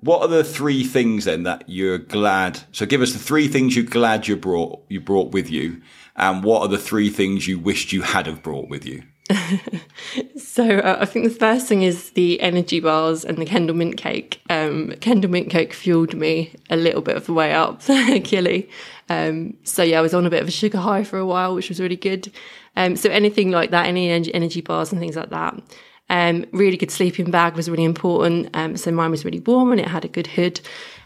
what 0.00 0.22
are 0.22 0.28
the 0.28 0.44
three 0.44 0.84
things 0.84 1.24
then 1.26 1.42
that 1.44 1.64
you're 1.66 1.98
glad? 1.98 2.60
So 2.72 2.86
give 2.86 3.02
us 3.02 3.12
the 3.12 3.18
three 3.18 3.48
things 3.48 3.76
you're 3.76 3.84
glad 3.84 4.28
you 4.28 4.36
brought, 4.36 4.82
you 4.88 5.00
brought 5.00 5.32
with 5.32 5.50
you. 5.50 5.82
And 6.16 6.42
what 6.42 6.62
are 6.62 6.68
the 6.68 6.78
three 6.78 7.10
things 7.10 7.46
you 7.46 7.58
wished 7.58 7.92
you 7.92 8.02
had 8.02 8.26
have 8.26 8.42
brought 8.42 8.68
with 8.68 8.86
you? 8.86 9.02
so 10.36 10.78
uh, 10.78 10.98
I 11.00 11.04
think 11.04 11.24
the 11.24 11.38
first 11.38 11.66
thing 11.66 11.82
is 11.82 12.10
the 12.10 12.40
energy 12.40 12.80
bars 12.80 13.24
and 13.24 13.38
the 13.38 13.44
Kendal 13.44 13.76
mint 13.76 13.96
cake. 13.96 14.40
Um, 14.50 14.94
Kendal 15.00 15.30
mint 15.30 15.50
cake 15.50 15.72
fueled 15.72 16.14
me 16.14 16.52
a 16.68 16.76
little 16.76 17.02
bit 17.02 17.16
of 17.16 17.26
the 17.26 17.32
way 17.32 17.52
up, 17.52 17.80
Kili. 17.82 18.68
Um, 19.08 19.56
so 19.64 19.82
yeah, 19.82 19.98
I 19.98 20.02
was 20.02 20.14
on 20.14 20.26
a 20.26 20.30
bit 20.30 20.42
of 20.42 20.48
a 20.48 20.52
sugar 20.52 20.78
high 20.78 21.04
for 21.04 21.18
a 21.18 21.26
while, 21.26 21.54
which 21.54 21.68
was 21.68 21.80
really 21.80 21.96
good. 21.96 22.32
Um, 22.76 22.96
so 22.96 23.10
anything 23.10 23.50
like 23.50 23.70
that, 23.70 23.86
any 23.86 24.10
energy 24.10 24.60
bars 24.60 24.92
and 24.92 25.00
things 25.00 25.16
like 25.16 25.30
that. 25.30 25.60
Um, 26.08 26.44
really 26.52 26.76
good 26.76 26.90
sleeping 26.90 27.30
bag 27.30 27.54
was 27.54 27.70
really 27.70 27.84
important. 27.84 28.50
Um, 28.54 28.76
so 28.76 28.90
mine 28.90 29.12
was 29.12 29.24
really 29.24 29.40
warm 29.40 29.70
and 29.70 29.80
it 29.80 29.86
had 29.86 30.04
a 30.04 30.08
good 30.08 30.26
hood, 30.26 30.60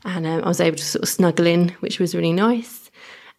and 0.05 0.27
um, 0.27 0.43
I 0.45 0.49
was 0.49 0.61
able 0.61 0.79
to 0.79 0.85
sort 0.85 1.03
of 1.03 1.09
snuggle 1.09 1.47
in, 1.47 1.71
which 1.81 2.01
was 2.01 2.15
really 2.15 2.33
nice. 2.33 2.84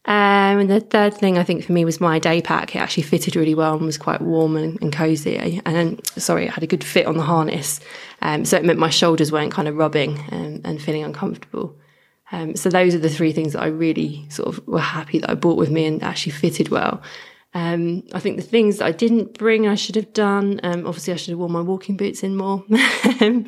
Um, 0.07 0.59
and 0.59 0.69
the 0.69 0.81
third 0.81 1.15
thing 1.15 1.38
I 1.38 1.43
think 1.43 1.63
for 1.63 1.71
me 1.71 1.83
was 1.83 2.00
my 2.00 2.19
day 2.19 2.39
pack. 2.41 2.75
It 2.75 2.79
actually 2.79 3.03
fitted 3.03 3.35
really 3.35 3.55
well 3.55 3.75
and 3.75 3.85
was 3.85 3.97
quite 3.97 4.21
warm 4.21 4.55
and, 4.55 4.79
and 4.81 4.93
cozy. 4.93 5.62
And 5.65 6.05
sorry, 6.09 6.45
it 6.45 6.51
had 6.51 6.63
a 6.63 6.67
good 6.67 6.83
fit 6.83 7.07
on 7.07 7.17
the 7.17 7.24
harness. 7.24 7.79
Um, 8.21 8.45
so 8.45 8.55
it 8.55 8.63
meant 8.63 8.77
my 8.77 8.91
shoulders 8.91 9.31
weren't 9.31 9.51
kind 9.51 9.67
of 9.67 9.75
rubbing 9.75 10.19
and, 10.29 10.62
and 10.65 10.79
feeling 10.79 11.03
uncomfortable. 11.03 11.75
Um, 12.31 12.55
so 12.55 12.69
those 12.69 12.93
are 12.93 13.00
the 13.00 13.09
three 13.09 13.31
things 13.31 13.53
that 13.53 13.62
I 13.62 13.67
really 13.67 14.25
sort 14.29 14.50
of 14.50 14.67
were 14.67 14.79
happy 14.79 15.19
that 15.19 15.29
I 15.29 15.33
brought 15.33 15.57
with 15.57 15.71
me 15.71 15.85
and 15.85 16.03
actually 16.03 16.33
fitted 16.33 16.69
well. 16.69 17.01
Um, 17.55 18.03
I 18.13 18.19
think 18.19 18.35
the 18.35 18.43
things 18.43 18.77
that 18.77 18.85
I 18.85 18.91
didn't 18.91 19.38
bring, 19.38 19.67
I 19.67 19.75
should 19.75 19.95
have 19.95 20.12
done. 20.13 20.59
Um, 20.62 20.85
obviously, 20.85 21.13
I 21.13 21.15
should 21.15 21.31
have 21.31 21.39
worn 21.39 21.53
my 21.53 21.62
walking 21.62 21.97
boots 21.97 22.21
in 22.24 22.35
more. 22.35 22.63
Um, 23.21 23.45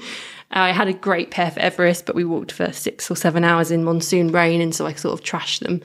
I 0.50 0.72
had 0.72 0.88
a 0.88 0.94
great 0.94 1.30
pair 1.30 1.52
for 1.52 1.60
Everest, 1.60 2.06
but 2.06 2.16
we 2.16 2.24
walked 2.24 2.54
for 2.54 2.72
six 2.72 3.12
or 3.12 3.18
seven 3.18 3.44
hours 3.44 3.70
in 3.70 3.84
monsoon 3.84 4.32
rain, 4.32 4.62
and 4.62 4.74
so 4.74 4.86
I 4.86 4.94
sort 4.94 5.20
of 5.20 5.26
trashed 5.26 5.60
them. 5.60 5.82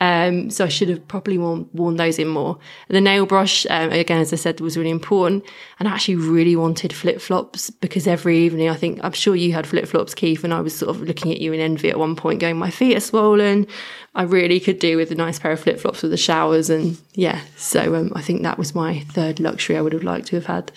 Um, 0.00 0.50
so 0.50 0.64
I 0.64 0.68
should 0.68 0.88
have 0.88 1.06
probably 1.06 1.38
worn, 1.38 1.68
worn 1.72 1.96
those 1.96 2.18
in 2.18 2.28
more. 2.28 2.58
The 2.88 3.00
nail 3.00 3.26
brush, 3.26 3.64
um, 3.70 3.90
again, 3.90 4.20
as 4.20 4.32
I 4.32 4.36
said, 4.36 4.60
was 4.60 4.76
really 4.76 4.90
important. 4.90 5.44
And 5.78 5.88
I 5.88 5.92
actually 5.92 6.16
really 6.16 6.56
wanted 6.56 6.92
flip 6.92 7.20
flops 7.20 7.70
because 7.70 8.06
every 8.06 8.38
evening, 8.38 8.68
I 8.68 8.74
think, 8.74 9.00
I'm 9.02 9.12
sure 9.12 9.36
you 9.36 9.52
had 9.52 9.66
flip 9.66 9.86
flops, 9.86 10.14
Keith, 10.14 10.44
and 10.44 10.52
I 10.52 10.60
was 10.60 10.76
sort 10.76 10.94
of 10.94 11.02
looking 11.02 11.32
at 11.32 11.40
you 11.40 11.52
in 11.52 11.60
envy 11.60 11.90
at 11.90 11.98
one 11.98 12.16
point, 12.16 12.40
going, 12.40 12.56
my 12.56 12.70
feet 12.70 12.96
are 12.96 13.00
swollen. 13.00 13.66
I 14.14 14.24
really 14.24 14.60
could 14.60 14.78
do 14.78 14.96
with 14.96 15.10
a 15.10 15.16
nice 15.16 15.38
pair 15.38 15.52
of 15.52 15.60
flip 15.60 15.78
flops 15.78 16.02
with 16.02 16.10
the 16.10 16.16
showers. 16.16 16.70
And 16.70 16.98
yeah, 17.14 17.40
so 17.56 17.94
um, 17.94 18.12
I 18.14 18.20
think 18.20 18.42
that 18.42 18.58
was 18.58 18.74
my 18.74 19.00
third 19.00 19.40
luxury 19.40 19.76
I 19.76 19.80
would 19.80 19.92
have 19.92 20.04
liked 20.04 20.26
to 20.28 20.36
have 20.36 20.46
had. 20.46 20.72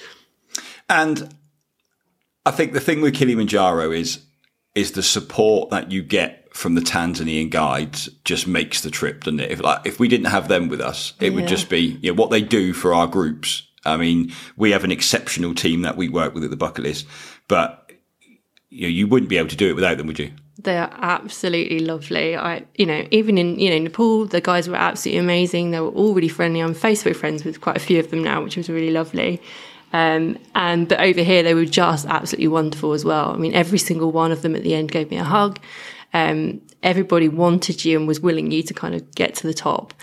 And 0.88 1.36
I 2.46 2.52
think 2.52 2.74
the 2.74 2.80
thing 2.80 3.02
with 3.02 3.16
Kilimanjaro 3.16 3.92
is, 3.92 4.20
is 4.74 4.94
the 4.94 5.04
support 5.04 5.72
that 5.72 5.92
you 5.92 6.04
get 6.04 6.47
from 6.58 6.74
the 6.74 6.82
Tanzanian 6.82 7.52
guides 7.52 8.10
just 8.26 8.48
makes 8.48 8.82
the 8.82 8.90
trip, 8.90 9.24
doesn't 9.24 9.40
it? 9.40 9.52
If 9.52 9.62
like 9.62 9.86
if 9.86 10.00
we 10.00 10.08
didn't 10.08 10.26
have 10.26 10.48
them 10.48 10.70
with 10.70 10.82
us, 10.82 11.14
it 11.20 11.30
yeah. 11.30 11.36
would 11.36 11.48
just 11.48 11.70
be 11.70 12.00
you 12.02 12.12
know, 12.12 12.20
what 12.20 12.32
they 12.32 12.42
do 12.42 12.74
for 12.74 12.96
our 12.96 13.06
groups. 13.06 13.62
I 13.86 13.96
mean, 13.96 14.34
we 14.56 14.72
have 14.72 14.84
an 14.84 14.92
exceptional 14.92 15.54
team 15.54 15.84
that 15.84 15.98
we 15.98 16.10
work 16.10 16.34
with 16.34 16.44
at 16.44 16.50
the 16.50 16.58
bucket 16.58 16.84
list, 16.84 17.06
but 17.48 17.92
you 18.70 18.82
know, 18.82 18.88
you 18.88 19.06
wouldn't 19.06 19.30
be 19.30 19.38
able 19.38 19.50
to 19.50 19.56
do 19.56 19.70
it 19.70 19.76
without 19.76 20.00
them, 20.00 20.08
would 20.08 20.18
you? 20.18 20.32
They 20.58 20.80
are 20.80 20.90
absolutely 20.92 21.80
lovely. 21.80 22.36
I, 22.36 22.66
you 22.76 22.88
know, 22.88 23.08
even 23.12 23.38
in 23.38 23.60
you 23.60 23.70
know 23.70 23.78
Nepal, 23.78 24.26
the 24.26 24.42
guys 24.42 24.68
were 24.68 24.76
absolutely 24.76 25.20
amazing. 25.20 25.70
They 25.70 25.80
were 25.80 25.90
all 25.90 26.16
really 26.16 26.28
friendly. 26.28 26.62
I'm 26.62 26.74
Facebook 26.74 27.18
friends 27.18 27.46
with 27.46 27.62
quite 27.62 27.78
a 27.78 27.80
few 27.80 28.00
of 28.00 28.10
them 28.10 28.24
now, 28.24 28.42
which 28.42 28.58
was 28.58 28.68
really 28.68 28.92
lovely. 28.92 29.40
Um, 29.94 30.40
and 30.56 30.88
but 30.88 31.00
over 31.02 31.22
here, 31.22 31.44
they 31.44 31.54
were 31.54 31.66
just 31.66 32.08
absolutely 32.08 32.48
wonderful 32.48 32.94
as 32.94 33.06
well. 33.06 33.30
I 33.30 33.38
mean, 33.38 33.54
every 33.54 33.78
single 33.78 34.12
one 34.12 34.32
of 34.32 34.42
them 34.42 34.56
at 34.56 34.64
the 34.64 34.74
end 34.74 34.90
gave 34.92 35.12
me 35.12 35.18
a 35.18 35.24
hug 35.24 35.60
um, 36.14 36.62
everybody 36.84 37.28
wanted 37.30 37.84
you 37.86 37.98
and 37.98 38.08
was 38.08 38.20
willing 38.20 38.52
you 38.52 38.64
to 38.64 38.74
kind 38.74 38.96
of 38.96 39.14
get 39.16 39.36
to 39.36 39.48
the 39.48 39.54
top. 39.54 39.94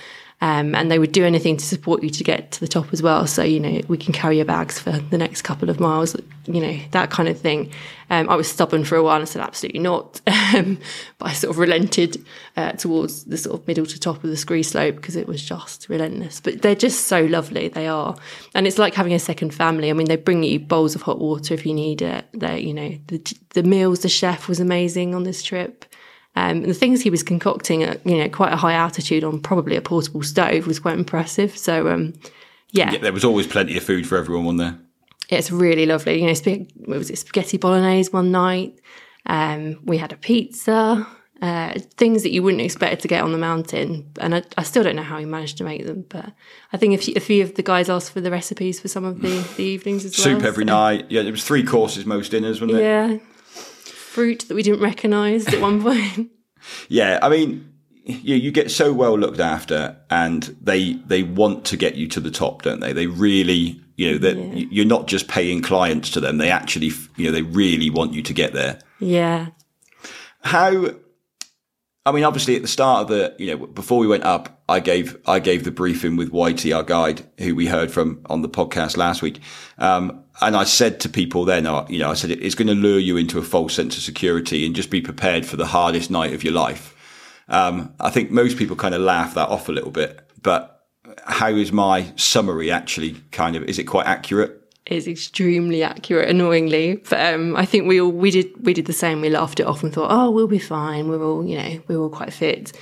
Um, 0.41 0.75
and 0.75 0.91
they 0.91 0.99
would 0.99 1.13
do 1.13 1.25
anything 1.25 1.57
to 1.57 1.65
support 1.65 2.03
you 2.03 2.11
to 2.11 2.25
get 2.25 2.51
to 2.53 2.61
the 2.61 2.69
top 2.69 2.93
as 2.93 3.03
well. 3.03 3.27
So, 3.27 3.43
you 3.43 3.61
know, 3.61 3.81
we 3.89 3.97
can 3.97 4.13
carry 4.13 4.37
your 4.37 4.45
bags 4.45 4.79
for 4.79 4.93
the 4.93 5.17
next 5.17 5.43
couple 5.43 5.71
of 5.71 5.81
miles, 5.81 6.15
you 6.45 6.61
know, 6.61 6.79
that 6.91 7.11
kind 7.11 7.31
of 7.31 7.39
thing. 7.39 7.73
Um, 8.11 8.29
I 8.29 8.35
was 8.35 8.47
stubborn 8.47 8.85
for 8.85 8.97
a 8.97 9.03
while 9.03 9.15
and 9.15 9.23
I 9.23 9.25
said, 9.25 9.43
absolutely 9.43 9.81
not. 9.81 10.21
Um, 10.55 10.79
but 11.19 11.31
I 11.31 11.33
sort 11.33 11.51
of 11.51 11.59
relented 11.59 12.25
uh, 12.57 12.73
towards 12.73 13.25
the 13.25 13.37
sort 13.37 13.59
of 13.59 13.67
middle 13.67 13.87
to 13.87 13.99
top 13.99 14.23
of 14.23 14.31
the 14.31 14.37
scree 14.37 14.63
slope 14.63 14.95
because 14.95 15.17
it 15.17 15.27
was 15.27 15.43
just 15.43 15.89
relentless. 15.89 16.41
But 16.41 16.63
they're 16.63 16.77
just 16.77 17.07
so 17.07 17.25
lovely, 17.25 17.67
they 17.69 17.89
are. 17.89 18.15
And 18.55 18.65
it's 18.69 18.79
like 18.79 18.95
having 18.95 19.15
a 19.15 19.19
second 19.19 19.53
family. 19.53 19.91
I 19.91 19.95
mean, 19.95 20.07
they 20.07 20.15
bring 20.15 20.45
you 20.45 20.61
bowls 20.61 20.95
of 20.95 21.03
hot 21.03 21.19
water 21.19 21.55
if 21.55 21.67
you 21.67 21.75
need 21.75 22.03
it. 22.03 22.27
They, 22.33 22.61
you 22.61 22.73
know, 22.73 22.97
the, 23.09 23.37
the 23.55 23.65
meals, 23.65 24.01
the 24.01 24.09
chef 24.09 24.47
was 24.47 24.61
amazing 24.61 25.13
on 25.13 25.25
this 25.25 25.43
trip. 25.43 25.87
Um, 26.37 26.63
the 26.63 26.75
things 26.75 27.01
he 27.01 27.11
was 27.11 27.23
concocting 27.23 27.85
at 27.85 28.05
you 28.07 28.19
know 28.19 28.29
quite 28.29 28.53
a 28.53 28.57
high 28.57 28.73
altitude 28.73 29.25
on 29.25 29.41
probably 29.41 29.77
a 29.77 29.81
portable 29.81 30.23
stove 30.23 30.67
was 30.67 30.81
quite 30.81 30.99
impressive. 30.99 31.57
So 31.57 31.89
um, 31.89 32.15
yeah. 32.71 32.93
yeah. 32.93 32.99
there 32.99 33.13
was 33.13 33.25
always 33.25 33.47
plenty 33.47 33.77
of 33.77 33.85
food 33.85 34.07
for 34.07 34.19
everyone, 34.19 34.45
wasn't 34.45 34.59
there? 34.61 34.79
It's 35.39 35.51
really 35.51 35.87
lovely. 35.87 36.21
You 36.21 36.27
know, 36.27 36.35
sp- 36.37 36.69
was 36.87 37.11
it 37.11 37.19
spaghetti 37.19 37.57
bolognese 37.57 38.11
one 38.11 38.31
night? 38.31 38.79
Um, 39.27 39.81
we 39.85 39.99
had 39.99 40.13
a 40.13 40.17
pizza. 40.17 41.07
Uh, 41.43 41.75
things 41.97 42.23
that 42.23 42.31
you 42.31 42.43
wouldn't 42.43 42.63
expect 42.63 43.03
to 43.03 43.09
get 43.09 43.23
on 43.23 43.33
the 43.33 43.39
mountain, 43.39 44.11
and 44.21 44.37
I, 44.37 44.43
I, 44.57 44.63
still 44.63 44.83
don't 44.83 44.97
know 44.97 45.03
how 45.03 45.19
he 45.19 45.27
managed 45.27 45.59
to 45.59 45.65
make 45.65 45.85
them. 45.85 46.07
But 46.09 46.33
I 46.73 46.77
think 46.79 46.95
if 46.95 47.17
a 47.17 47.21
few 47.21 47.43
of 47.43 47.57
the 47.57 47.63
guys 47.63 47.91
asked 47.91 48.13
for 48.13 48.23
the 48.23 48.31
recipes 48.31 48.81
for 48.81 48.89
some 48.89 49.05
of 49.05 49.21
the, 49.21 49.47
the 49.57 49.65
evenings 49.65 50.05
as 50.05 50.15
Soup 50.15 50.27
well. 50.27 50.41
Soup 50.41 50.47
every 50.47 50.65
so. 50.65 50.73
night. 50.73 51.07
Yeah, 51.11 51.23
it 51.23 51.31
was 51.31 51.45
three 51.45 51.65
courses 51.65 52.07
most 52.07 52.31
dinners, 52.31 52.61
wasn't 52.63 52.79
it? 52.79 52.83
Yeah, 52.83 53.19
fruit 54.15 54.47
that 54.49 54.55
we 54.55 54.63
didn't 54.63 54.81
recognise 54.81 55.47
at 55.49 55.61
one 55.61 55.83
point. 55.83 56.31
yeah, 56.89 57.19
I 57.21 57.29
mean, 57.29 57.75
you, 58.05 58.37
you 58.37 58.53
get 58.53 58.71
so 58.71 58.93
well 58.93 59.19
looked 59.19 59.41
after, 59.41 59.97
and 60.09 60.43
they 60.63 60.95
they 60.95 61.23
want 61.23 61.65
to 61.67 61.77
get 61.77 61.97
you 61.97 62.07
to 62.09 62.21
the 62.21 62.31
top, 62.31 62.63
don't 62.63 62.81
they? 62.81 62.93
They 62.93 63.09
really, 63.09 63.81
you 63.97 64.13
know, 64.13 64.19
that 64.19 64.37
yeah. 64.37 64.67
you're 64.71 64.87
not 64.87 65.09
just 65.09 65.27
paying 65.27 65.63
clients 65.63 66.11
to 66.11 66.21
them; 66.21 66.39
they 66.39 66.51
actually, 66.51 66.93
you 67.17 67.27
know, 67.27 67.33
they 67.33 67.43
really 67.43 67.91
want 67.91 68.13
you 68.13 68.23
to 68.23 68.33
get 68.33 68.53
there. 68.53 68.79
Yeah. 69.01 69.49
How 70.43 70.91
I 72.07 72.13
mean, 72.13 72.25
obviously, 72.25 72.55
at 72.55 72.63
the 72.63 72.69
start 72.69 73.03
of 73.03 73.09
the, 73.09 73.35
you 73.39 73.47
know, 73.57 73.67
before 73.67 73.99
we 73.99 74.07
went 74.07 74.25
up, 74.25 74.63
I 74.69 74.81
gave 74.81 75.17
I 75.27 75.39
gave 75.39 75.65
the 75.65 75.71
briefing 75.71 76.17
with 76.17 76.33
Whitey, 76.33 76.77
our 76.77 76.83
guide, 76.83 77.27
who 77.39 77.55
we 77.55 77.67
heard 77.67 77.91
from 77.91 78.21
on 78.27 78.43
the 78.43 78.49
podcast 78.49 78.99
last 78.99 79.23
week, 79.23 79.41
um, 79.79 80.23
and 80.43 80.55
I 80.55 80.65
said 80.65 81.01
to 81.01 81.09
people 81.09 81.45
then, 81.47 81.67
uh, 81.67 81.87
you 81.89 81.99
know, 81.99 82.11
I 82.11 82.15
said 82.15 82.31
it's 82.31 82.55
going 82.55 82.69
to 82.69 82.75
lure 82.75 82.99
you 82.99 83.17
into 83.17 83.39
a 83.39 83.43
false 83.43 83.75
sense 83.75 83.97
of 83.97 84.03
security, 84.03 84.67
and 84.67 84.77
just 84.77 84.91
be 84.91 85.01
prepared 85.01 85.47
for 85.47 85.57
the 85.57 85.67
hardest 85.67 86.11
night 86.11 86.35
of 86.35 86.45
your 86.45 86.53
life. 86.53 86.95
Um, 87.49 87.95
I 88.01 88.11
think 88.11 88.31
most 88.31 88.59
people 88.59 88.77
kind 88.77 88.95
of 88.95 89.01
laugh 89.01 89.35
that 89.35 89.49
off 89.49 89.69
a 89.69 89.73
little 89.73 89.91
bit, 89.91 90.29
but 90.43 90.87
how 91.25 91.49
is 91.49 91.73
my 91.73 92.13
summary 92.17 92.71
actually? 92.71 93.13
Kind 93.33 93.57
of, 93.57 93.65
is 93.65 93.79
it 93.79 93.85
quite 93.85 94.07
accurate? 94.07 94.64
Is 94.87 95.09
extremely 95.09 95.83
accurate, 95.83 96.29
annoyingly. 96.29 96.97
But 97.09 97.35
um, 97.35 97.57
I 97.57 97.65
think 97.65 97.89
we 97.89 98.01
all 98.01 98.13
we 98.13 98.31
did 98.31 98.65
we 98.65 98.75
did 98.75 98.87
the 98.87 98.93
same. 98.93 99.21
We 99.21 99.31
laughed 99.31 99.61
it 99.61 99.67
off 99.67 99.83
and 99.83 99.93
thought, 99.93 100.11
oh, 100.11 100.31
we'll 100.31 100.47
be 100.47 100.59
fine. 100.59 101.09
We're 101.09 101.25
all 101.25 101.45
you 101.45 101.59
know 101.59 101.83
we're 101.89 101.99
all 101.99 102.11
quite 102.11 102.33
fit. 102.33 102.73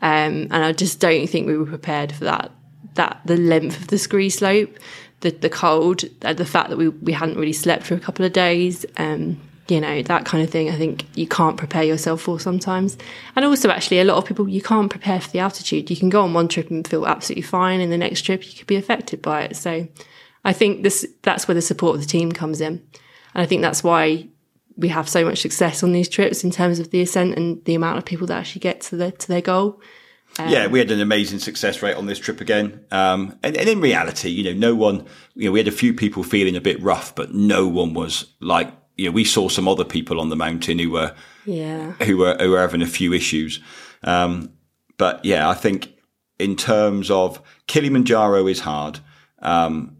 Um, 0.00 0.46
and 0.50 0.64
I 0.64 0.72
just 0.72 1.00
don't 1.00 1.26
think 1.26 1.46
we 1.46 1.58
were 1.58 1.66
prepared 1.66 2.12
for 2.12 2.24
that. 2.24 2.52
That 2.94 3.20
the 3.24 3.36
length 3.36 3.80
of 3.80 3.88
the 3.88 3.98
scree 3.98 4.30
slope, 4.30 4.76
the 5.20 5.30
the 5.30 5.50
cold, 5.50 6.04
the 6.20 6.44
fact 6.44 6.70
that 6.70 6.76
we 6.76 6.88
we 6.88 7.12
hadn't 7.12 7.36
really 7.36 7.52
slept 7.52 7.84
for 7.84 7.94
a 7.94 8.00
couple 8.00 8.24
of 8.24 8.32
days. 8.32 8.86
Um, 8.96 9.40
you 9.68 9.80
know 9.80 10.02
that 10.02 10.24
kind 10.24 10.42
of 10.42 10.50
thing. 10.50 10.70
I 10.70 10.76
think 10.76 11.04
you 11.16 11.26
can't 11.26 11.56
prepare 11.56 11.82
yourself 11.82 12.22
for 12.22 12.40
sometimes. 12.40 12.96
And 13.36 13.44
also, 13.44 13.68
actually, 13.68 14.00
a 14.00 14.04
lot 14.04 14.16
of 14.16 14.24
people 14.24 14.48
you 14.48 14.62
can't 14.62 14.90
prepare 14.90 15.20
for 15.20 15.30
the 15.30 15.40
altitude. 15.40 15.90
You 15.90 15.96
can 15.96 16.08
go 16.08 16.22
on 16.22 16.32
one 16.32 16.48
trip 16.48 16.70
and 16.70 16.86
feel 16.86 17.06
absolutely 17.06 17.42
fine, 17.42 17.80
and 17.80 17.92
the 17.92 17.98
next 17.98 18.22
trip 18.22 18.46
you 18.46 18.56
could 18.56 18.66
be 18.66 18.76
affected 18.76 19.20
by 19.20 19.42
it. 19.42 19.56
So 19.56 19.86
I 20.44 20.52
think 20.52 20.82
this 20.82 21.06
that's 21.22 21.48
where 21.48 21.54
the 21.54 21.62
support 21.62 21.96
of 21.96 22.00
the 22.00 22.08
team 22.08 22.32
comes 22.32 22.60
in. 22.60 22.82
And 23.34 23.42
I 23.42 23.46
think 23.46 23.62
that's 23.62 23.84
why 23.84 24.28
we 24.76 24.88
have 24.88 25.08
so 25.08 25.24
much 25.24 25.38
success 25.38 25.82
on 25.82 25.92
these 25.92 26.08
trips 26.08 26.44
in 26.44 26.50
terms 26.50 26.78
of 26.78 26.90
the 26.90 27.00
ascent 27.00 27.36
and 27.36 27.64
the 27.64 27.74
amount 27.74 27.98
of 27.98 28.04
people 28.04 28.26
that 28.28 28.38
actually 28.38 28.60
get 28.60 28.80
to 28.82 28.96
the 28.96 29.12
to 29.12 29.28
their 29.28 29.40
goal. 29.40 29.80
Um, 30.38 30.48
yeah, 30.48 30.66
we 30.66 30.78
had 30.78 30.90
an 30.90 31.00
amazing 31.00 31.40
success 31.40 31.82
rate 31.82 31.96
on 31.96 32.06
this 32.06 32.18
trip 32.18 32.40
again. 32.40 32.84
Um, 32.90 33.38
and, 33.42 33.56
and, 33.56 33.68
in 33.68 33.80
reality, 33.80 34.28
you 34.28 34.44
know, 34.44 34.52
no 34.52 34.74
one, 34.74 35.06
you 35.34 35.46
know, 35.46 35.52
we 35.52 35.58
had 35.58 35.68
a 35.68 35.72
few 35.72 35.94
people 35.94 36.22
feeling 36.22 36.54
a 36.54 36.60
bit 36.60 36.80
rough, 36.82 37.14
but 37.14 37.34
no 37.34 37.66
one 37.66 37.94
was 37.94 38.26
like, 38.40 38.72
you 38.96 39.06
know, 39.06 39.10
we 39.10 39.24
saw 39.24 39.48
some 39.48 39.66
other 39.66 39.84
people 39.84 40.20
on 40.20 40.28
the 40.28 40.36
mountain 40.36 40.78
who 40.78 40.90
were, 40.90 41.14
yeah, 41.44 41.92
who 42.04 42.18
were, 42.18 42.36
who 42.38 42.50
were 42.50 42.60
having 42.60 42.82
a 42.82 42.86
few 42.86 43.12
issues. 43.12 43.60
Um, 44.04 44.52
but 44.96 45.24
yeah, 45.24 45.48
I 45.48 45.54
think 45.54 45.94
in 46.38 46.56
terms 46.56 47.10
of 47.10 47.42
Kilimanjaro 47.66 48.46
is 48.46 48.60
hard, 48.60 49.00
um, 49.40 49.96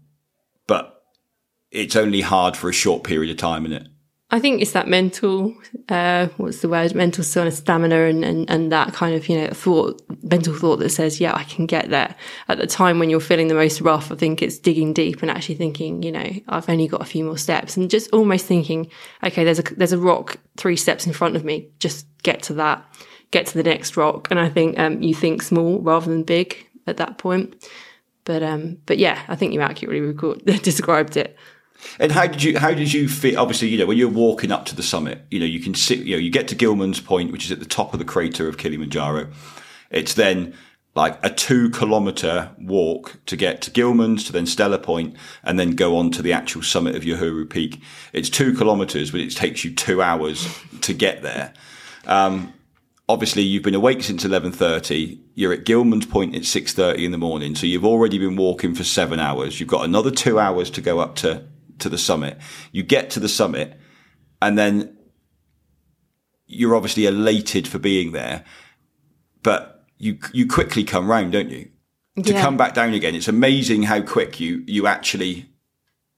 it's 1.71 1.97
only 1.97 2.21
hard 2.21 2.57
for 2.57 2.69
a 2.69 2.73
short 2.73 3.05
period 3.05 3.31
of 3.31 3.37
time, 3.37 3.67
isn't 3.67 3.83
it? 3.83 3.89
I 4.31 4.41
think 4.41 4.61
it's 4.61 4.73
that 4.73 4.89
mental, 4.89 5.55
uh, 5.89 6.29
what's 6.37 6.61
the 6.61 6.69
word, 6.69 6.95
mental 6.95 7.25
sort 7.25 7.47
of 7.47 7.55
stamina 7.55 8.05
and, 8.05 8.23
and, 8.23 8.51
and 8.51 8.71
that 8.71 8.93
kind 8.93 9.15
of, 9.15 9.27
you 9.27 9.41
know, 9.41 9.49
thought, 9.49 10.03
mental 10.23 10.55
thought 10.55 10.81
that 10.81 10.91
says, 10.91 11.19
yeah, 11.19 11.35
I 11.35 11.45
can 11.45 11.65
get 11.65 11.89
there. 11.89 12.15
At 12.47 12.59
the 12.59 12.67
time 12.67 12.99
when 12.99 13.09
you're 13.09 13.21
feeling 13.21 13.49
the 13.49 13.55
most 13.55 13.81
rough, 13.81 14.13
I 14.13 14.17
think 14.17 14.43
it's 14.43 14.59
digging 14.59 14.93
deep 14.93 15.23
and 15.23 15.31
actually 15.31 15.55
thinking, 15.55 16.03
you 16.03 16.13
know, 16.13 16.31
I've 16.47 16.69
only 16.69 16.87
got 16.87 17.01
a 17.01 17.07
few 17.07 17.25
more 17.25 17.39
steps 17.39 17.79
and 17.79 17.89
just 17.89 18.11
almost 18.13 18.45
thinking, 18.45 18.91
okay, 19.25 19.45
there's 19.45 19.61
a, 19.61 19.63
there's 19.63 19.95
a 19.95 19.99
rock 19.99 20.37
three 20.59 20.77
steps 20.77 21.07
in 21.07 21.15
front 21.15 21.35
of 21.35 21.43
me. 21.43 21.71
Just 21.79 22.07
get 22.23 22.43
to 22.45 22.55
that, 22.55 22.85
get 23.31 23.47
to 23.47 23.55
the 23.55 23.63
next 23.63 23.97
rock. 23.97 24.31
And 24.31 24.39
I 24.39 24.51
think, 24.51 24.79
um, 24.79 25.01
you 25.03 25.15
think 25.15 25.41
small 25.41 25.81
rather 25.81 26.11
than 26.11 26.23
big 26.23 26.67
at 26.87 26.99
that 26.99 27.17
point. 27.17 27.67
But, 28.25 28.43
um, 28.43 28.77
but 28.85 28.99
yeah, 28.99 29.23
I 29.27 29.37
think 29.37 29.55
you 29.55 29.63
accurately 29.63 30.03
record, 30.03 30.45
described 30.63 31.17
it. 31.17 31.35
And 32.01 32.13
how 32.13 32.27
did 32.27 32.43
you 32.43 32.59
how 32.59 32.73
did 32.73 32.93
you 32.93 33.09
feel? 33.09 33.39
Obviously, 33.39 33.69
you 33.69 33.79
know 33.79 33.87
when 33.87 33.99
you're 33.99 34.09
walking 34.09 34.53
up 34.53 34.65
to 34.67 34.77
the 34.77 34.83
summit, 34.83 35.25
you 35.31 35.39
know 35.39 35.47
you 35.47 35.61
can 35.61 35.75
sit. 35.75 36.01
You 36.01 36.17
know 36.17 36.21
you 36.21 36.31
get 36.31 36.49
to 36.49 36.55
Gilman's 36.55 37.01
Point, 37.01 37.33
which 37.33 37.45
is 37.45 37.53
at 37.53 37.61
the 37.61 37.65
top 37.67 37.93
of 37.93 37.99
the 37.99 38.05
crater 38.05 38.49
of 38.49 38.59
Kilimanjaro. 38.59 39.29
It's 39.91 40.15
then 40.15 40.55
like 40.95 41.19
a 41.25 41.31
two 41.31 41.71
kilometer 41.71 42.51
walk 42.59 43.19
to 43.27 43.37
get 43.37 43.63
to 43.63 43.71
Gilman's, 43.71 44.25
to 44.25 44.33
then 44.33 44.47
Stella 44.47 44.79
Point, 44.79 45.17
and 45.45 45.59
then 45.59 45.77
go 45.77 45.97
on 45.97 46.11
to 46.11 46.23
the 46.23 46.33
actual 46.33 46.63
summit 46.63 46.97
of 46.97 47.05
Uhuru 47.05 47.49
Peak. 47.49 47.81
It's 48.13 48.29
two 48.29 48.55
kilometers, 48.55 49.13
but 49.13 49.21
it 49.21 49.31
takes 49.35 49.65
you 49.65 49.73
two 49.73 50.03
hours 50.03 50.49
to 50.81 50.93
get 50.93 51.23
there. 51.23 51.53
Um, 52.07 52.53
obviously, 53.09 53.43
you've 53.43 53.63
been 53.63 53.75
awake 53.75 54.03
since 54.03 54.25
eleven 54.25 54.51
thirty. 54.51 55.21
You're 55.35 55.53
at 55.53 55.65
Gilman's 55.65 56.07
Point 56.07 56.35
at 56.35 56.45
six 56.45 56.73
thirty 56.73 57.05
in 57.05 57.13
the 57.13 57.19
morning, 57.19 57.55
so 57.55 57.67
you've 57.67 57.85
already 57.85 58.19
been 58.19 58.37
walking 58.37 58.75
for 58.75 58.85
seven 58.85 59.21
hours. 59.21 59.61
You've 59.61 59.69
got 59.69 59.85
another 59.85 60.11
two 60.11 60.41
hours 60.41 60.71
to 60.71 60.81
go 60.81 60.99
up 60.99 61.15
to 61.17 61.45
to 61.81 61.89
the 61.89 61.99
summit. 61.99 62.39
You 62.73 62.83
get 62.83 63.11
to 63.11 63.21
the 63.21 63.29
summit 63.29 63.79
and 64.43 64.57
then 64.59 64.97
you're 66.47 66.75
obviously 66.75 67.07
elated 67.07 67.69
for 67.69 67.79
being 67.79 68.13
there, 68.13 68.45
but 69.43 69.85
you, 69.99 70.19
you 70.33 70.47
quickly 70.47 70.85
come 70.85 71.09
round, 71.11 71.33
don't 71.33 71.51
you? 71.51 71.69
To 72.25 72.33
Yeah. 72.33 72.41
come 72.43 72.57
back 72.57 72.75
down 72.75 72.95
again. 72.95 73.15
It's 73.15 73.29
amazing 73.29 73.85
how 73.85 74.01
quick 74.03 74.41
you, 74.41 74.65
you 74.67 74.87
actually 74.87 75.51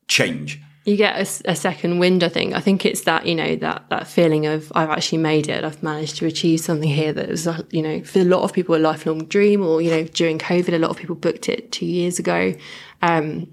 change. 0.09 0.61
you 0.87 0.97
get 0.97 1.21
a 1.45 1.55
second 1.55 1.99
wind. 1.99 2.25
I 2.25 2.29
think. 2.31 2.55
I 2.55 2.61
think 2.61 2.87
it's 2.87 3.03
that 3.03 3.27
you 3.27 3.35
know 3.35 3.55
that 3.57 3.85
that 3.91 4.09
feeling 4.09 4.47
of 4.47 4.73
I've 4.75 4.89
actually 4.89 5.19
made 5.19 5.47
it. 5.49 5.63
I've 5.63 5.83
managed 5.83 6.17
to 6.17 6.27
achieve 6.27 6.61
something 6.61 6.89
here 6.89 7.13
that 7.13 7.29
was 7.29 7.47
you 7.71 7.83
know 7.83 8.03
for 8.03 8.21
a 8.21 8.25
lot 8.25 8.43
of 8.45 8.53
people 8.55 8.75
a 8.75 8.79
lifelong 8.79 9.27
dream. 9.27 9.63
Or 9.63 9.83
you 9.83 9.91
know 9.91 10.05
during 10.05 10.39
COVID, 10.39 10.73
a 10.73 10.79
lot 10.79 10.91
of 10.91 10.97
people 10.97 11.15
booked 11.17 11.49
it 11.51 11.71
two 11.71 11.85
years 11.87 12.19
ago. 12.19 12.55
Um, 13.03 13.53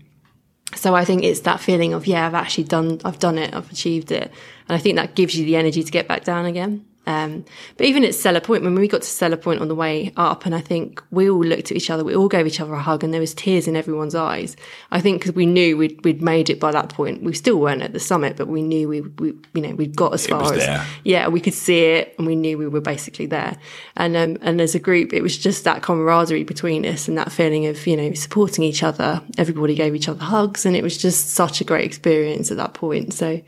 so 0.75 0.95
I 0.95 1.05
think 1.05 1.23
it's 1.23 1.41
that 1.41 1.59
feeling 1.59 1.93
of 1.93 2.07
yeah, 2.07 2.27
I've 2.27 2.33
actually 2.33 2.65
done, 2.65 2.99
I've 3.05 3.19
done 3.19 3.37
it, 3.37 3.53
I've 3.53 3.71
achieved 3.71 4.11
it, 4.11 4.31
and 4.67 4.75
I 4.75 4.77
think 4.77 4.95
that 4.97 5.15
gives 5.15 5.35
you 5.35 5.45
the 5.45 5.55
energy 5.55 5.83
to 5.83 5.91
get 5.91 6.07
back 6.07 6.23
down 6.23 6.45
again. 6.45 6.85
Um, 7.07 7.45
but 7.77 7.87
even 7.87 8.03
at 8.03 8.13
Stella 8.13 8.41
Point, 8.41 8.63
when 8.63 8.75
we 8.75 8.87
got 8.87 9.01
to 9.01 9.07
Stella 9.07 9.37
Point 9.37 9.61
on 9.61 9.69
the 9.69 9.75
way 9.75 10.11
up, 10.17 10.45
and 10.45 10.53
I 10.53 10.59
think 10.59 11.01
we 11.09 11.29
all 11.29 11.39
looked 11.39 11.71
at 11.71 11.77
each 11.77 11.89
other, 11.89 12.03
we 12.03 12.13
all 12.13 12.27
gave 12.27 12.45
each 12.45 12.59
other 12.59 12.73
a 12.73 12.81
hug, 12.81 13.01
and 13.01 13.13
there 13.13 13.21
was 13.21 13.33
tears 13.33 13.65
in 13.65 13.77
everyone's 13.77 14.13
eyes. 14.13 14.57
I 14.91 14.99
think 14.99 15.21
because 15.21 15.33
we 15.33 15.45
knew 15.45 15.77
we'd, 15.77 16.03
we'd 16.03 16.21
made 16.21 16.49
it 16.49 16.59
by 16.59 16.71
that 16.73 16.89
point. 16.89 17.23
We 17.23 17.33
still 17.33 17.57
weren't 17.59 17.81
at 17.81 17.93
the 17.93 17.99
summit, 18.01 18.35
but 18.35 18.49
we 18.49 18.61
knew 18.61 18.89
we, 18.89 19.01
we 19.01 19.33
you 19.53 19.61
know, 19.61 19.73
we'd 19.73 19.95
got 19.95 20.13
as 20.13 20.27
far 20.27 20.41
was 20.41 20.51
as 20.51 20.65
there. 20.65 20.85
yeah, 21.05 21.29
we 21.29 21.39
could 21.39 21.53
see 21.53 21.79
it, 21.85 22.13
and 22.17 22.27
we 22.27 22.35
knew 22.35 22.57
we 22.57 22.67
were 22.67 22.81
basically 22.81 23.25
there. 23.25 23.57
And 23.95 24.17
um, 24.17 24.37
and 24.41 24.59
as 24.59 24.75
a 24.75 24.79
group, 24.79 25.13
it 25.13 25.21
was 25.21 25.37
just 25.37 25.63
that 25.63 25.81
camaraderie 25.81 26.43
between 26.43 26.85
us, 26.85 27.07
and 27.07 27.17
that 27.17 27.31
feeling 27.31 27.67
of 27.67 27.87
you 27.87 27.95
know 27.95 28.13
supporting 28.15 28.65
each 28.65 28.83
other. 28.83 29.21
Everybody 29.37 29.75
gave 29.75 29.95
each 29.95 30.09
other 30.09 30.23
hugs, 30.23 30.65
and 30.65 30.75
it 30.75 30.83
was 30.83 30.97
just 30.97 31.29
such 31.29 31.61
a 31.61 31.63
great 31.63 31.85
experience 31.85 32.51
at 32.51 32.57
that 32.57 32.73
point. 32.73 33.13
So, 33.13 33.41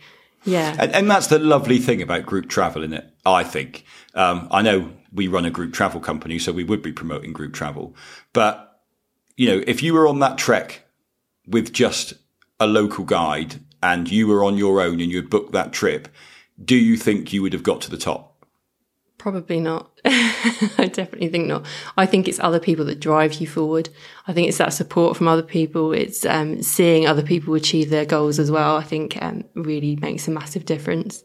yeah, 0.45 0.75
And, 0.79 0.93
and 0.93 1.11
that's 1.11 1.27
the 1.27 1.39
lovely 1.39 1.79
thing 1.79 2.01
about 2.01 2.25
group 2.25 2.47
travel, 2.47 2.83
in 2.83 2.93
it? 2.93 3.08
I 3.33 3.43
think. 3.43 3.83
Um, 4.13 4.47
I 4.51 4.61
know 4.61 4.91
we 5.11 5.27
run 5.27 5.45
a 5.45 5.51
group 5.51 5.73
travel 5.73 5.99
company, 5.99 6.39
so 6.39 6.51
we 6.51 6.63
would 6.63 6.81
be 6.81 6.91
promoting 6.91 7.33
group 7.33 7.53
travel. 7.53 7.95
But, 8.33 8.81
you 9.37 9.47
know, 9.47 9.63
if 9.65 9.81
you 9.81 9.93
were 9.93 10.07
on 10.07 10.19
that 10.19 10.37
trek 10.37 10.85
with 11.47 11.73
just 11.73 12.13
a 12.59 12.67
local 12.67 13.05
guide 13.05 13.61
and 13.81 14.09
you 14.09 14.27
were 14.27 14.43
on 14.43 14.57
your 14.57 14.81
own 14.81 14.99
and 14.99 15.11
you 15.11 15.17
had 15.17 15.29
booked 15.29 15.53
that 15.53 15.71
trip, 15.71 16.07
do 16.63 16.75
you 16.75 16.97
think 16.97 17.31
you 17.31 17.41
would 17.41 17.53
have 17.53 17.63
got 17.63 17.81
to 17.81 17.89
the 17.89 17.97
top? 17.97 18.45
Probably 19.17 19.59
not. 19.59 19.91
I 20.05 20.89
definitely 20.91 21.27
think 21.27 21.47
not. 21.47 21.65
I 21.97 22.05
think 22.05 22.27
it's 22.27 22.39
other 22.39 22.59
people 22.59 22.85
that 22.85 23.01
drive 23.01 23.35
you 23.35 23.47
forward. 23.47 23.89
I 24.27 24.33
think 24.33 24.47
it's 24.47 24.59
that 24.59 24.71
support 24.71 25.17
from 25.17 25.27
other 25.27 25.43
people. 25.43 25.91
It's 25.91 26.25
um, 26.25 26.61
seeing 26.61 27.05
other 27.05 27.21
people 27.21 27.53
achieve 27.53 27.89
their 27.89 28.05
goals 28.05 28.39
as 28.39 28.49
well. 28.49 28.77
I 28.77 28.83
think 28.83 29.21
um, 29.21 29.43
really 29.55 29.97
makes 29.97 30.27
a 30.29 30.31
massive 30.31 30.65
difference. 30.65 31.23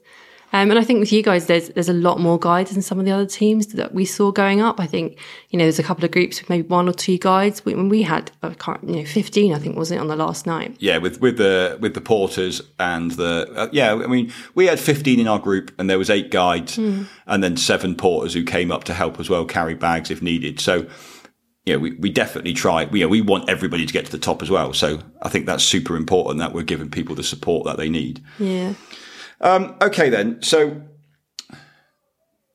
Um, 0.54 0.70
and 0.70 0.78
I 0.78 0.84
think 0.84 1.00
with 1.00 1.12
you 1.12 1.20
guys, 1.20 1.46
there's 1.46 1.70
there's 1.70 1.88
a 1.88 1.92
lot 1.92 2.20
more 2.20 2.38
guides 2.38 2.70
than 2.70 2.80
some 2.80 3.00
of 3.00 3.04
the 3.04 3.10
other 3.10 3.26
teams 3.26 3.66
that 3.72 3.92
we 3.92 4.04
saw 4.04 4.30
going 4.30 4.60
up. 4.60 4.78
I 4.78 4.86
think 4.86 5.18
you 5.50 5.58
know 5.58 5.64
there's 5.64 5.80
a 5.80 5.82
couple 5.82 6.04
of 6.04 6.12
groups 6.12 6.40
with 6.40 6.48
maybe 6.48 6.68
one 6.68 6.88
or 6.88 6.92
two 6.92 7.18
guides. 7.18 7.64
When 7.64 7.88
we 7.88 8.02
had, 8.02 8.30
I 8.40 8.54
can't, 8.54 8.88
you 8.88 8.96
know, 8.96 9.04
15, 9.04 9.52
I 9.52 9.58
think, 9.58 9.76
wasn't 9.76 9.98
it 9.98 10.02
on 10.02 10.06
the 10.06 10.14
last 10.14 10.46
night? 10.46 10.76
Yeah, 10.78 10.98
with 10.98 11.20
with 11.20 11.38
the 11.38 11.76
with 11.80 11.94
the 11.94 12.00
porters 12.00 12.62
and 12.78 13.10
the 13.10 13.52
uh, 13.56 13.68
yeah, 13.72 13.94
I 13.94 14.06
mean, 14.06 14.32
we 14.54 14.66
had 14.66 14.78
fifteen 14.78 15.18
in 15.18 15.26
our 15.26 15.40
group, 15.40 15.72
and 15.76 15.90
there 15.90 15.98
was 15.98 16.08
eight 16.08 16.30
guides, 16.30 16.78
and 16.78 17.08
then 17.26 17.56
seven 17.56 17.96
porters 17.96 18.32
who 18.32 18.44
came 18.44 18.70
up 18.70 18.84
to 18.84 18.94
help 18.94 19.18
as 19.18 19.28
well, 19.28 19.44
carry 19.44 19.74
bags 19.74 20.08
if 20.12 20.22
needed. 20.22 20.60
So, 20.60 20.86
yeah, 21.64 21.78
we, 21.78 21.94
we 21.94 22.10
definitely 22.10 22.52
try. 22.52 22.84
We, 22.84 23.00
yeah, 23.00 23.06
we 23.06 23.22
want 23.22 23.50
everybody 23.50 23.86
to 23.86 23.92
get 23.92 24.06
to 24.06 24.12
the 24.12 24.18
top 24.18 24.40
as 24.40 24.50
well. 24.50 24.72
So, 24.72 25.00
I 25.20 25.28
think 25.28 25.46
that's 25.46 25.64
super 25.64 25.96
important 25.96 26.38
that 26.38 26.52
we're 26.52 26.62
giving 26.62 26.90
people 26.90 27.16
the 27.16 27.24
support 27.24 27.64
that 27.64 27.76
they 27.76 27.88
need. 27.88 28.22
Yeah. 28.38 28.74
Um, 29.44 29.76
okay, 29.82 30.08
then. 30.08 30.42
So, 30.42 30.82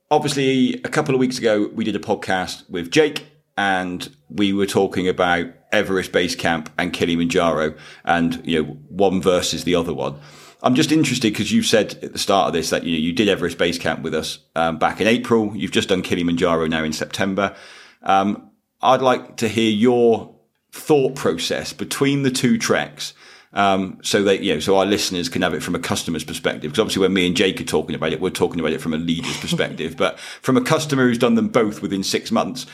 obviously, 0.10 0.82
a 0.84 0.89
couple 0.89 1.13
of 1.13 1.19
weeks 1.19 1.38
ago, 1.38 1.69
we 1.73 1.84
did 1.86 1.95
a 1.95 1.99
podcast 1.99 2.67
with 2.69 2.89
Jake, 2.89 3.28
and 3.56 4.13
we 4.28 4.54
were 4.54 4.65
talking 4.65 5.08
about 5.08 5.45
Everest 5.71 6.12
Base 6.12 6.36
Camp 6.36 6.71
and 6.80 6.91
Kilimanjaro, 6.91 7.75
and 8.04 8.41
you 8.45 8.63
know, 8.63 8.69
one 8.89 9.21
versus 9.21 9.65
the 9.65 9.75
other 9.75 9.93
one. 9.93 10.19
I'm 10.63 10.75
just 10.75 10.91
interested 10.91 11.32
because 11.32 11.52
you 11.52 11.62
said 11.62 11.97
at 12.04 12.12
the 12.12 12.19
start 12.19 12.47
of 12.47 12.54
this 12.54 12.71
that 12.71 12.84
you 12.84 12.93
know 12.93 12.99
you 12.99 13.13
did 13.13 13.30
Everest 13.30 13.60
Base 13.60 13.78
Camp 13.78 14.02
with 14.02 14.15
us 14.15 14.39
um, 14.56 14.80
back 14.80 14.99
in 14.99 15.08
April. 15.08 15.56
You've 15.56 15.71
just 15.71 15.89
done 15.89 16.02
Kilimanjaro 16.02 16.67
now 16.67 16.84
in 16.84 16.91
September. 16.91 17.56
Um, 18.02 18.49
I'd 18.82 19.02
like 19.02 19.38
to 19.38 19.47
hear 19.47 19.71
your 19.71 20.36
thought 20.71 21.15
process 21.15 21.71
between 21.71 22.23
the 22.23 22.32
two 22.32 22.58
treks. 22.58 23.13
Um, 23.52 23.98
so 24.04 24.24
that, 24.24 24.42
you 24.42 24.54
know, 24.54 24.60
so 24.60 24.78
our 24.78 24.86
listeners 24.86 25.28
can 25.28 25.42
have 25.42 25.56
it 25.56 25.64
from 25.64 25.74
a 25.74 25.80
customer's 25.80 26.24
perspective. 26.24 26.72
Because 26.72 26.80
obviously 26.80 27.02
when 27.02 27.14
me 27.14 27.26
and 27.26 27.36
Jake 27.36 27.60
are 27.60 27.66
talking 27.66 27.96
about 27.96 28.14
it, 28.14 28.22
we're 28.22 28.30
talking 28.30 28.60
about 28.60 28.74
it 28.74 28.82
from 28.82 28.94
a 28.94 28.98
leader's 28.98 29.38
perspective. 29.42 29.98
But 29.98 30.20
from 30.20 30.56
a 30.58 30.62
customer 30.62 31.08
who's 31.08 31.18
done 31.18 31.36
them 31.36 31.48
both 31.48 31.82
within 31.82 32.04
six 32.04 32.32
months, 32.32 32.66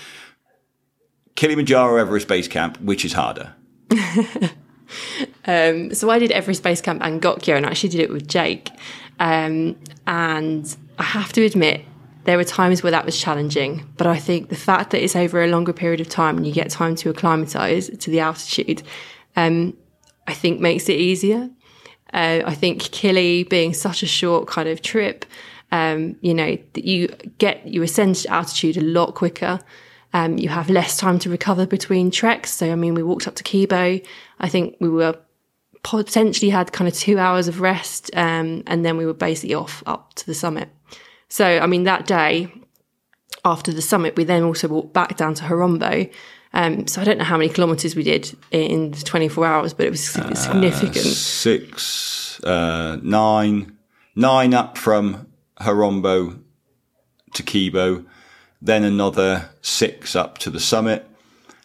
Kilimanjaro 1.35 1.97
Everest 1.97 2.27
Base 2.27 2.47
Camp, 2.47 2.79
which 2.81 3.05
is 3.05 3.13
harder? 3.13 3.55
Um, 5.45 5.93
so 5.93 6.09
I 6.09 6.19
did 6.19 6.31
Everest 6.31 6.63
Base 6.63 6.81
Camp 6.81 7.01
and 7.03 7.21
Gokyo, 7.21 7.55
and 7.55 7.65
I 7.65 7.69
actually 7.69 7.89
did 7.89 8.01
it 8.01 8.09
with 8.09 8.27
Jake. 8.27 8.69
Um, 9.19 9.77
and 10.07 10.75
I 10.97 11.03
have 11.03 11.33
to 11.33 11.43
admit, 11.43 11.85
there 12.23 12.37
were 12.37 12.43
times 12.43 12.81
where 12.81 12.91
that 12.91 13.05
was 13.05 13.19
challenging. 13.19 13.87
But 13.97 14.07
I 14.07 14.17
think 14.17 14.49
the 14.49 14.55
fact 14.55 14.91
that 14.91 15.03
it's 15.03 15.15
over 15.15 15.43
a 15.43 15.47
longer 15.47 15.73
period 15.73 16.01
of 16.01 16.09
time 16.09 16.37
and 16.37 16.45
you 16.45 16.53
get 16.53 16.69
time 16.69 16.95
to 16.97 17.09
acclimatise 17.09 17.89
to 17.89 18.09
the 18.09 18.19
altitude, 18.19 18.81
um, 19.35 19.77
I 20.27 20.33
think 20.33 20.59
makes 20.59 20.89
it 20.89 20.99
easier. 20.99 21.49
Uh, 22.13 22.41
I 22.45 22.53
think 22.53 22.81
Kili 22.81 23.47
being 23.47 23.73
such 23.73 24.03
a 24.03 24.07
short 24.07 24.47
kind 24.47 24.69
of 24.69 24.81
trip, 24.81 25.25
um, 25.71 26.15
you 26.21 26.33
know, 26.33 26.57
that 26.73 26.85
you 26.85 27.07
get 27.37 27.67
you 27.67 27.83
ascend 27.83 28.15
to 28.17 28.29
altitude 28.29 28.77
a 28.77 28.81
lot 28.81 29.15
quicker. 29.15 29.59
Um, 30.13 30.37
you 30.37 30.47
have 30.47 30.69
less 30.69 30.97
time 30.97 31.19
to 31.19 31.29
recover 31.29 31.67
between 31.67 32.09
treks. 32.09 32.53
So, 32.53 32.71
I 32.71 32.75
mean, 32.75 32.93
we 32.93 33.03
walked 33.03 33.27
up 33.27 33.35
to 33.35 33.43
Kibo. 33.43 34.05
I 34.39 34.49
think 34.49 34.77
we 34.79 34.87
were 34.87 35.17
potentially 35.83 36.49
had 36.49 36.71
kind 36.71 36.87
of 36.87 36.93
two 36.93 37.19
hours 37.19 37.47
of 37.47 37.59
rest, 37.59 38.09
um, 38.15 38.63
and 38.65 38.85
then 38.85 38.97
we 38.97 39.05
were 39.05 39.13
basically 39.13 39.55
off 39.55 39.83
up 39.85 40.13
to 40.15 40.25
the 40.25 40.33
summit. 40.33 40.69
So, 41.27 41.45
I 41.45 41.67
mean, 41.67 41.83
that 41.83 42.07
day 42.07 42.51
after 43.43 43.73
the 43.73 43.81
summit, 43.81 44.15
we 44.15 44.23
then 44.23 44.43
also 44.43 44.67
walked 44.67 44.93
back 44.93 45.17
down 45.17 45.33
to 45.35 45.43
Horombo. 45.43 46.09
Um, 46.55 46.87
so 46.87 47.01
I 47.01 47.03
don't 47.03 47.17
know 47.17 47.25
how 47.25 47.37
many 47.37 47.49
kilometres 47.49 47.95
we 47.95 48.03
did 48.03 48.35
in 48.49 48.93
24 48.93 49.45
hours, 49.45 49.73
but 49.73 49.85
it 49.85 49.89
was 49.89 50.03
significant. 50.03 51.05
Six, 51.05 52.41
uh, 52.43 52.97
nine, 53.03 53.77
nine 54.15 54.53
up 54.53 54.77
from 54.77 55.27
Horombo 55.59 56.39
to 57.33 57.43
Kibo, 57.43 58.05
then 58.61 58.85
another 58.85 59.49
six 59.61 60.15
up 60.15 60.37
to 60.39 60.49
the 60.49 60.61
summit. 60.61 61.05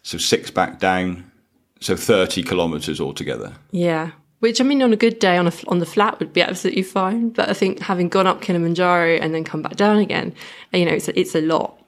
So 0.03 0.17
six 0.17 0.51
back 0.51 0.79
down. 0.79 1.31
So 1.79 1.95
30 1.95 2.43
kilometres 2.43 2.99
altogether. 3.01 3.53
Yeah. 3.71 4.11
Which 4.39 4.59
I 4.59 4.63
mean, 4.63 4.81
on 4.83 4.91
a 4.91 4.97
good 4.97 5.19
day 5.19 5.37
on 5.37 5.47
a, 5.47 5.53
on 5.67 5.79
the 5.79 5.85
flat 5.85 6.19
would 6.19 6.33
be 6.33 6.41
absolutely 6.41 6.83
fine. 6.83 7.29
But 7.29 7.49
I 7.49 7.53
think 7.53 7.79
having 7.79 8.09
gone 8.09 8.27
up 8.27 8.41
Kilimanjaro 8.41 9.17
and 9.17 9.33
then 9.33 9.43
come 9.43 9.61
back 9.61 9.77
down 9.77 9.97
again, 9.97 10.33
you 10.73 10.85
know, 10.85 10.91
it's 10.91 11.07
a, 11.07 11.19
it's 11.19 11.33
a 11.33 11.41
lot. 11.41 11.80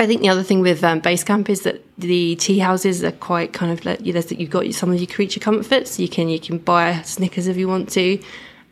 I 0.00 0.06
think 0.06 0.22
the 0.22 0.30
other 0.30 0.42
thing 0.42 0.60
with 0.60 0.82
um, 0.82 1.00
base 1.00 1.22
camp 1.22 1.50
is 1.50 1.60
that 1.62 1.84
the 1.98 2.34
tea 2.36 2.58
houses 2.58 3.04
are 3.04 3.12
quite 3.12 3.52
kind 3.52 3.70
of 3.70 3.84
like 3.84 4.00
you 4.00 4.14
know, 4.14 4.22
you've 4.30 4.48
got 4.48 4.72
some 4.72 4.90
of 4.90 4.98
your 4.98 5.06
creature 5.06 5.40
comforts. 5.40 6.00
You 6.00 6.08
can 6.08 6.30
you 6.30 6.40
can 6.40 6.56
buy 6.56 7.02
Snickers 7.02 7.46
if 7.46 7.58
you 7.58 7.68
want 7.68 7.90
to. 7.90 8.18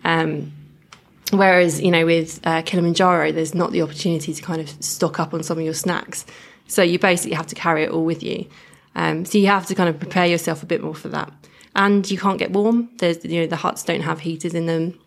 Um, 0.04 0.52
whereas 1.30 1.82
you 1.82 1.90
know 1.90 2.06
with 2.06 2.40
uh, 2.44 2.62
Kilimanjaro, 2.62 3.32
there's 3.32 3.54
not 3.54 3.72
the 3.72 3.82
opportunity 3.82 4.32
to 4.32 4.42
kind 4.42 4.62
of 4.62 4.70
stock 4.82 5.20
up 5.20 5.34
on 5.34 5.42
some 5.42 5.58
of 5.58 5.64
your 5.64 5.74
snacks. 5.74 6.24
So 6.66 6.82
you 6.82 6.98
basically 6.98 7.36
have 7.36 7.46
to 7.48 7.54
carry 7.54 7.84
it 7.84 7.90
all 7.90 8.06
with 8.06 8.22
you. 8.22 8.46
Um, 8.94 9.26
so 9.26 9.36
you 9.36 9.48
have 9.48 9.66
to 9.66 9.74
kind 9.74 9.90
of 9.90 9.98
prepare 10.00 10.26
yourself 10.26 10.62
a 10.62 10.66
bit 10.66 10.82
more 10.82 10.94
for 10.94 11.08
that. 11.10 11.30
And 11.76 12.10
you 12.10 12.16
can't 12.16 12.38
get 12.38 12.52
warm. 12.52 12.88
There's 13.00 13.22
you 13.22 13.42
know 13.42 13.46
the 13.46 13.56
huts 13.56 13.82
don't 13.82 14.00
have 14.00 14.20
heaters 14.20 14.54
in 14.54 14.64
them. 14.64 14.98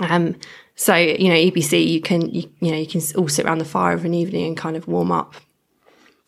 Um, 0.00 0.36
so 0.82 0.96
you 0.96 1.28
know 1.28 1.36
EBC, 1.36 1.86
you 1.86 2.00
can 2.00 2.28
you, 2.34 2.50
you 2.60 2.72
know 2.72 2.76
you 2.76 2.88
can 2.88 3.00
all 3.16 3.28
sit 3.28 3.46
around 3.46 3.58
the 3.58 3.64
fire 3.64 3.94
of 3.94 4.04
an 4.04 4.14
evening 4.14 4.46
and 4.46 4.56
kind 4.56 4.76
of 4.76 4.88
warm 4.88 5.12
up. 5.12 5.34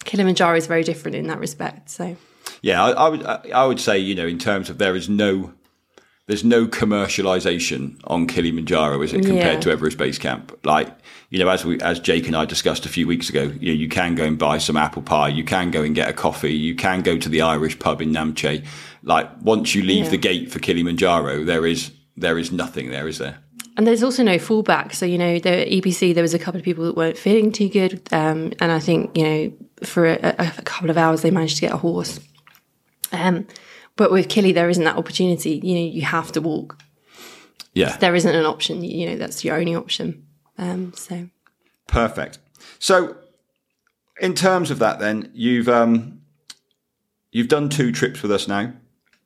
Kilimanjaro 0.05 0.57
is 0.57 0.69
very 0.69 0.85
different 0.85 1.17
in 1.17 1.27
that 1.27 1.40
respect. 1.40 1.90
So 1.90 2.17
yeah, 2.62 2.85
I, 2.85 2.90
I 2.90 3.09
would 3.09 3.27
I 3.27 3.67
would 3.67 3.81
say 3.81 3.99
you 3.99 4.14
know 4.14 4.29
in 4.29 4.38
terms 4.38 4.71
of 4.71 4.79
there 4.79 4.95
is 4.95 5.09
no 5.09 5.53
there's 6.29 6.45
no 6.45 6.67
commercialization 6.69 8.01
on 8.05 8.29
Kilimanjaro, 8.29 9.03
is 9.03 9.12
it, 9.12 9.27
compared 9.27 9.55
yeah. 9.55 9.61
to 9.61 9.71
Everest 9.73 9.99
Base 9.99 10.19
Camp? 10.19 10.59
Like, 10.64 10.88
you 11.29 11.38
know, 11.38 11.51
as 11.51 11.67
we, 11.67 11.79
as 11.81 12.01
Jake 12.01 12.27
and 12.27 12.35
I 12.35 12.47
discussed 12.47 12.87
a 12.87 12.88
few 12.88 13.07
weeks 13.07 13.29
ago, 13.29 13.53
you 13.61 13.73
know, 13.73 13.79
you 13.79 13.90
can 13.90 14.14
go 14.14 14.25
and 14.25 14.38
buy 14.38 14.57
some 14.57 14.75
apple 14.75 15.03
pie, 15.03 15.29
you 15.29 15.45
can 15.45 15.71
go 15.71 15.83
and 15.83 15.95
get 15.95 16.09
a 16.09 16.14
coffee, 16.14 16.55
you 16.55 16.75
can 16.75 17.03
go 17.03 17.19
to 17.19 17.29
the 17.29 17.43
Irish 17.43 17.79
pub 17.79 18.01
in 18.01 18.11
Namche. 18.11 18.64
Like, 19.03 19.29
once 19.43 19.75
you 19.75 19.83
leave 19.83 20.05
yeah. 20.05 20.11
the 20.12 20.17
gate 20.17 20.51
for 20.51 20.61
Kilimanjaro, 20.61 21.45
there 21.45 21.67
is 21.67 21.90
there 22.17 22.38
is 22.38 22.51
nothing 22.51 22.90
there, 22.90 23.07
is 23.07 23.19
there? 23.19 23.44
And 23.77 23.87
there's 23.87 24.03
also 24.03 24.23
no 24.23 24.37
fallback. 24.37 24.95
So, 24.95 25.05
you 25.05 25.19
know, 25.19 25.39
the 25.39 25.67
EBC, 25.67 26.15
there 26.15 26.23
was 26.23 26.35
a 26.35 26.39
couple 26.39 26.59
of 26.59 26.65
people 26.65 26.85
that 26.85 26.97
weren't 26.97 27.19
feeling 27.19 27.51
too 27.51 27.69
good. 27.69 28.01
Um, 28.13 28.53
and 28.61 28.71
I 28.71 28.79
think, 28.79 29.17
you 29.17 29.25
know, 29.25 29.53
for 29.83 30.07
a, 30.07 30.35
a, 30.39 30.63
couple 30.63 30.91
of 30.91 30.97
hours, 30.97 31.23
they 31.23 31.31
managed 31.31 31.57
to 31.57 31.63
get 31.63 31.73
a 31.73 31.77
horse. 31.77 32.21
Um, 33.11 33.49
but 33.97 34.13
with 34.13 34.29
Kili, 34.29 34.55
there 34.55 34.69
isn't 34.69 34.85
that 34.85 34.97
opportunity. 34.97 35.61
You 35.63 35.75
know, 35.75 35.87
you 35.93 36.03
have 36.03 36.31
to 36.33 36.41
walk. 36.41 36.79
Yeah. 37.75 37.97
There 37.97 38.15
isn't 38.15 38.35
an 38.35 38.47
option. 38.47 38.85
You 38.85 39.11
know, 39.11 39.17
that's 39.17 39.45
your 39.45 39.57
only 39.57 39.75
option. 39.75 40.25
Um, 40.57 40.93
so. 40.95 41.29
Perfect. 41.89 42.39
So, 42.79 43.17
in 44.21 44.35
terms 44.35 44.71
of 44.71 44.79
that, 44.79 45.01
then 45.01 45.31
you've 45.35 45.69
um, 45.69 46.21
you've 47.33 47.49
done 47.49 47.69
two 47.69 47.91
trips 47.91 48.23
with 48.23 48.31
us 48.31 48.47
now. 48.47 48.73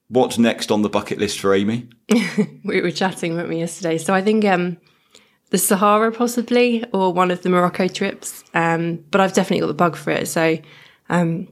What's 0.09 0.39
next 0.39 0.71
on 0.71 0.83
the 0.83 0.89
bucket 0.89 1.19
list 1.19 1.39
for 1.39 1.55
Amy? 1.55 1.89
we 2.65 2.81
were 2.81 2.91
chatting, 2.91 3.35
weren't 3.35 3.51
we, 3.51 3.59
yesterday? 3.59 3.99
So 3.99 4.15
I 4.15 4.23
think 4.23 4.45
um, 4.47 4.79
the 5.51 5.59
Sahara 5.59 6.11
possibly, 6.13 6.85
or 6.93 7.13
one 7.13 7.31
of 7.31 7.43
the 7.43 7.51
Morocco 7.51 7.89
trips. 7.89 8.43
Um, 8.55 9.05
but 9.11 9.21
I've 9.21 9.35
definitely 9.35 9.61
got 9.61 9.67
the 9.67 9.75
bug 9.75 9.97
for 9.97 10.11
it. 10.11 10.27
So 10.29 10.59
um, 11.11 11.49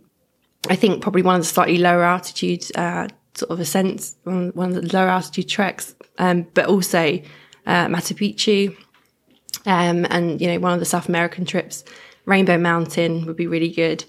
I 0.70 0.76
think 0.76 1.02
probably 1.02 1.22
one 1.22 1.36
of 1.36 1.42
the 1.42 1.46
slightly 1.46 1.78
lower 1.78 2.02
altitude 2.02 2.64
uh, 2.76 3.08
sort 3.34 3.50
of 3.50 3.60
ascents, 3.60 4.16
one, 4.24 4.50
one 4.54 4.74
of 4.74 4.82
the 4.82 4.96
lower 4.96 5.08
altitude 5.08 5.48
treks, 5.48 5.94
um, 6.18 6.46
but 6.54 6.66
also 6.66 7.20
uh, 7.66 7.86
Machu 7.86 8.16
Picchu, 8.16 8.76
um, 9.66 10.06
and 10.10 10.40
you 10.40 10.48
know 10.48 10.58
one 10.58 10.72
of 10.72 10.80
the 10.80 10.86
South 10.86 11.08
American 11.08 11.44
trips, 11.44 11.84
Rainbow 12.24 12.58
Mountain 12.58 13.26
would 13.26 13.36
be 13.36 13.46
really 13.46 13.70
good. 13.70 14.04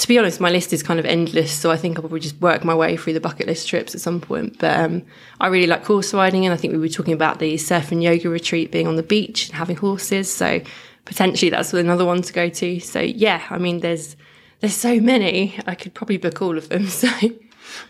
To 0.00 0.08
be 0.08 0.18
honest, 0.18 0.40
my 0.40 0.50
list 0.50 0.72
is 0.72 0.82
kind 0.82 0.98
of 0.98 1.04
endless, 1.04 1.52
so 1.52 1.70
I 1.70 1.76
think 1.76 1.96
I'll 1.96 2.02
probably 2.02 2.20
just 2.20 2.40
work 2.40 2.64
my 2.64 2.74
way 2.74 2.96
through 2.96 3.12
the 3.12 3.20
bucket 3.20 3.46
list 3.46 3.68
trips 3.68 3.94
at 3.94 4.00
some 4.00 4.18
point. 4.18 4.58
But 4.58 4.80
um, 4.80 5.02
I 5.40 5.48
really 5.48 5.66
like 5.66 5.84
horse 5.84 6.14
riding, 6.14 6.46
and 6.46 6.54
I 6.54 6.56
think 6.56 6.72
we 6.72 6.78
were 6.78 6.88
talking 6.88 7.12
about 7.12 7.38
the 7.38 7.58
surf 7.58 7.92
and 7.92 8.02
yoga 8.02 8.30
retreat 8.30 8.72
being 8.72 8.86
on 8.86 8.96
the 8.96 9.02
beach 9.02 9.48
and 9.48 9.56
having 9.56 9.76
horses. 9.76 10.32
So 10.32 10.62
potentially 11.04 11.50
that's 11.50 11.74
another 11.74 12.06
one 12.06 12.22
to 12.22 12.32
go 12.32 12.48
to. 12.48 12.80
So 12.80 13.00
yeah, 13.00 13.44
I 13.50 13.58
mean, 13.58 13.80
there's 13.80 14.16
there's 14.60 14.74
so 14.74 15.00
many. 15.00 15.58
I 15.66 15.74
could 15.74 15.92
probably 15.92 16.16
book 16.16 16.40
all 16.40 16.56
of 16.56 16.70
them. 16.70 16.86
So, 17.00 17.08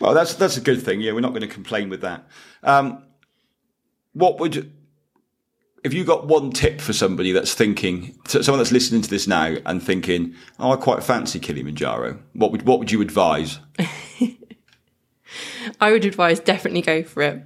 well, 0.01 0.13
that's 0.13 0.35
that's 0.35 0.57
a 0.57 0.61
good 0.61 0.83
thing. 0.83 1.01
Yeah, 1.01 1.13
we're 1.13 1.21
not 1.21 1.31
going 1.31 1.43
to 1.43 1.49
complain 1.49 1.91
with 1.91 2.01
that. 2.01 2.27
Um, 2.65 3.05
what 4.15 4.41
would 4.41 4.73
if 5.83 5.95
you 5.95 6.05
got 6.05 6.27
one 6.27 6.51
tip 6.51 6.81
for 6.81 6.93
somebody 6.93 7.33
that's 7.33 7.55
thinking, 7.55 8.15
someone 8.27 8.59
that's 8.59 8.73
listening 8.73 9.03
to 9.03 9.11
this 9.11 9.27
now 9.27 9.57
and 9.65 9.83
thinking, 9.83 10.35
"Oh, 10.59 10.73
I 10.73 10.77
quite 10.77 11.03
fancy 11.03 11.39
Kilimanjaro." 11.39 12.19
What 12.35 12.53
would 12.53 12.67
what 12.67 12.79
would 12.79 12.91
you 12.91 13.01
advise? 13.01 13.59
I 15.81 15.93
would 15.93 16.05
advise 16.05 16.41
definitely 16.41 16.83
go 16.83 17.03
for 17.03 17.23
it. 17.23 17.43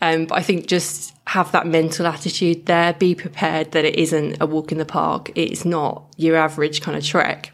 Um, 0.00 0.26
but 0.26 0.36
I 0.36 0.42
think 0.42 0.66
just 0.66 1.14
have 1.26 1.52
that 1.52 1.66
mental 1.66 2.06
attitude 2.06 2.66
there. 2.66 2.92
Be 2.94 3.14
prepared 3.14 3.72
that 3.72 3.84
it 3.84 3.96
isn't 3.96 4.36
a 4.40 4.46
walk 4.46 4.72
in 4.72 4.78
the 4.78 4.84
park. 4.84 5.30
It's 5.34 5.64
not 5.64 6.04
your 6.16 6.36
average 6.36 6.80
kind 6.80 6.96
of 6.96 7.04
trek 7.04 7.52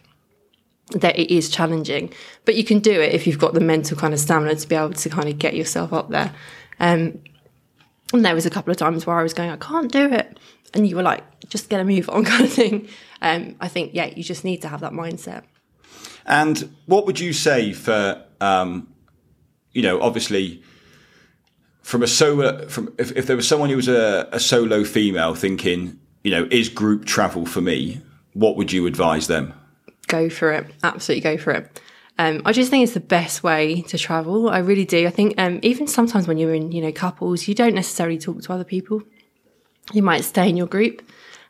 that 0.93 1.19
it 1.19 1.33
is 1.33 1.49
challenging, 1.49 2.12
but 2.45 2.57
you 2.57 2.64
can 2.64 2.81
do 2.81 2.93
it 2.93 3.14
if 3.14 3.27
you've 3.27 3.38
got 3.38 3.55
the 3.55 3.61
mental 3.61 3.97
kind 3.97 4.12
of 4.12 4.19
stamina 4.19 4.57
to 4.57 4.69
be 4.69 4.75
able 4.75 4.93
to 4.93 5.09
kind 5.09 5.29
of 5.29 5.38
get 5.38 5.55
yourself 5.55 5.93
up 5.93 6.11
there. 6.11 6.35
Um, 6.81 7.21
and 8.12 8.25
there 8.25 8.35
was 8.35 8.46
a 8.46 8.51
couple 8.51 8.70
of 8.70 8.77
times 8.77 9.07
where 9.07 9.18
I 9.18 9.23
was 9.23 9.35
going, 9.35 9.51
I 9.51 9.57
can't 9.57 9.90
do 9.90 10.12
it. 10.12 10.38
And 10.73 10.87
you 10.87 10.96
were 10.96 11.03
like, 11.03 11.23
just 11.49 11.68
get 11.68 11.81
a 11.81 11.85
move 11.85 12.09
on 12.09 12.25
kind 12.33 12.44
of 12.44 12.53
thing. 12.53 12.88
Um, 13.23 13.57
I 13.61 13.68
think, 13.68 13.92
yeah, 13.94 14.07
you 14.07 14.23
just 14.23 14.44
need 14.44 14.62
to 14.62 14.68
have 14.68 14.81
that 14.81 14.92
mindset. 14.92 15.44
And 16.27 16.75
what 16.87 17.07
would 17.07 17.18
you 17.18 17.33
say 17.33 17.73
for, 17.73 18.25
um, 18.40 18.88
you 19.73 19.83
know, 19.83 20.01
obviously 20.01 20.62
from 21.83 22.03
a 22.03 22.07
solo, 22.07 22.68
from 22.68 22.94
if, 22.99 23.12
if 23.16 23.27
there 23.27 23.37
was 23.37 23.49
someone 23.49 23.70
who 23.70 23.77
was 23.77 23.88
a, 23.88 24.29
a 24.33 24.38
solo 24.38 24.85
female 24.85 25.35
thinking, 25.35 25.99
you 26.23 26.31
know, 26.31 26.46
is 26.51 26.68
group 26.68 27.05
travel 27.05 27.46
for 27.46 27.61
me? 27.61 28.01
What 28.35 28.57
would 28.57 28.73
you 28.73 28.87
advise 28.87 29.27
them? 29.27 29.55
go 30.11 30.29
for 30.29 30.53
it. 30.53 30.66
Absolutely 30.83 31.23
go 31.23 31.38
for 31.38 31.53
it. 31.53 31.81
Um, 32.20 32.42
I 32.44 32.52
just 32.52 32.68
think 32.68 32.85
it's 32.85 32.92
the 32.92 33.00
best 33.00 33.42
way 33.42 33.80
to 33.80 33.96
travel. 33.96 34.50
I 34.50 34.59
really 34.59 34.85
do. 34.85 35.06
I 35.06 35.11
think 35.11 35.37
um, 35.38 35.59
even 35.62 35.87
sometimes 35.87 36.28
when 36.28 36.37
you're 36.37 36.52
in, 36.52 36.70
you 36.70 36.83
know, 36.83 36.92
couples, 36.92 37.48
you 37.48 37.54
don't 37.54 37.74
necessarily 37.74 38.18
talk 38.18 38.42
to 38.42 38.52
other 38.52 38.62
people. 38.62 39.02
You 39.94 40.02
might 40.02 40.22
stay 40.24 40.46
in 40.46 40.54
your 40.59 40.66
group. 40.66 41.00